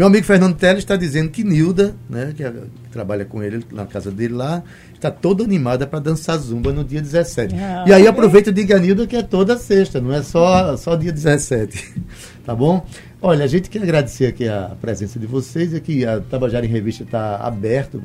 Meu 0.00 0.06
amigo 0.06 0.24
Fernando 0.24 0.56
Teles 0.56 0.78
está 0.78 0.96
dizendo 0.96 1.28
que 1.28 1.44
Nilda, 1.44 1.94
né, 2.08 2.32
que, 2.34 2.42
é- 2.42 2.50
que 2.50 2.88
trabalha 2.90 3.22
com 3.26 3.42
ele 3.42 3.62
na 3.70 3.84
casa 3.84 4.10
dele 4.10 4.32
lá, 4.32 4.62
está 4.94 5.10
toda 5.10 5.44
animada 5.44 5.86
para 5.86 5.98
dançar 5.98 6.38
zumba 6.38 6.72
no 6.72 6.82
dia 6.82 7.02
17. 7.02 7.54
Ah. 7.54 7.84
E 7.86 7.92
aí 7.92 8.06
aproveita 8.06 8.48
e 8.48 8.52
diga 8.54 8.76
a 8.76 8.78
Nilda 8.78 9.06
que 9.06 9.14
é 9.14 9.22
toda 9.22 9.58
sexta, 9.58 10.00
não 10.00 10.10
é 10.10 10.22
só, 10.22 10.74
só 10.78 10.96
dia 10.96 11.12
17. 11.12 12.02
tá 12.46 12.54
bom? 12.54 12.82
Olha, 13.20 13.44
a 13.44 13.46
gente 13.46 13.68
quer 13.68 13.82
agradecer 13.82 14.24
aqui 14.24 14.48
a 14.48 14.74
presença 14.80 15.18
de 15.18 15.26
vocês 15.26 15.74
e 15.74 15.80
que 15.82 16.06
a 16.06 16.18
Tabajara 16.18 16.64
em 16.64 16.70
Revista 16.70 17.02
está 17.02 17.36
aberto 17.36 18.02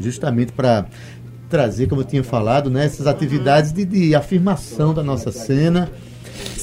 justamente 0.00 0.50
para 0.50 0.86
trazer, 1.48 1.86
como 1.86 2.00
eu 2.00 2.06
tinha 2.06 2.24
falado, 2.24 2.68
né, 2.68 2.86
essas 2.86 3.06
atividades 3.06 3.72
de, 3.72 3.84
de 3.84 4.16
afirmação 4.16 4.92
da 4.92 5.04
nossa 5.04 5.30
cena. 5.30 5.92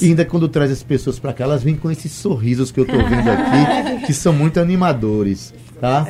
E 0.00 0.06
ainda 0.06 0.24
quando 0.24 0.48
traz 0.48 0.70
as 0.70 0.82
pessoas 0.82 1.18
para 1.18 1.32
cá, 1.32 1.42
elas 1.44 1.62
vêm 1.62 1.74
com 1.74 1.90
esses 1.90 2.12
sorrisos 2.12 2.70
que 2.70 2.78
eu 2.80 2.84
estou 2.84 2.98
vendo 3.08 3.28
aqui, 3.30 4.00
que 4.06 4.12
são 4.12 4.32
muito 4.32 4.60
animadores, 4.60 5.52
tá? 5.80 6.06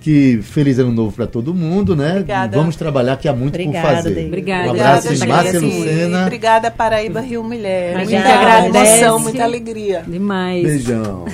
Que 0.00 0.40
feliz 0.42 0.78
ano 0.78 0.92
novo 0.92 1.14
para 1.14 1.26
todo 1.26 1.52
mundo, 1.52 1.96
né? 1.96 2.12
Obrigada. 2.12 2.56
Vamos 2.56 2.76
trabalhar 2.76 3.16
que 3.16 3.28
há 3.28 3.32
muito 3.32 3.54
Obrigada, 3.54 3.88
por 3.88 3.94
fazer. 3.96 4.14
Deise. 4.14 4.28
Obrigada. 4.28 4.68
Um 4.68 4.70
abraço 4.70 5.08
de 5.08 5.14
Obrigada, 5.14 5.42
Márcia. 5.42 5.60
Lucena. 5.60 6.22
Obrigada, 6.22 6.70
Paraíba 6.70 7.20
Rio 7.20 7.42
Mulher. 7.42 8.02
Obrigada. 8.02 8.62
Muita 8.62 8.78
emoção, 8.78 9.18
muita 9.18 9.42
alegria. 9.42 10.04
Demais. 10.06 10.62
Beijão. 10.62 11.24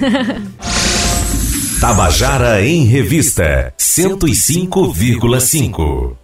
Tabajara 1.81 2.65
em 2.65 2.85
Revista 2.85 3.75
105,5. 3.77 6.15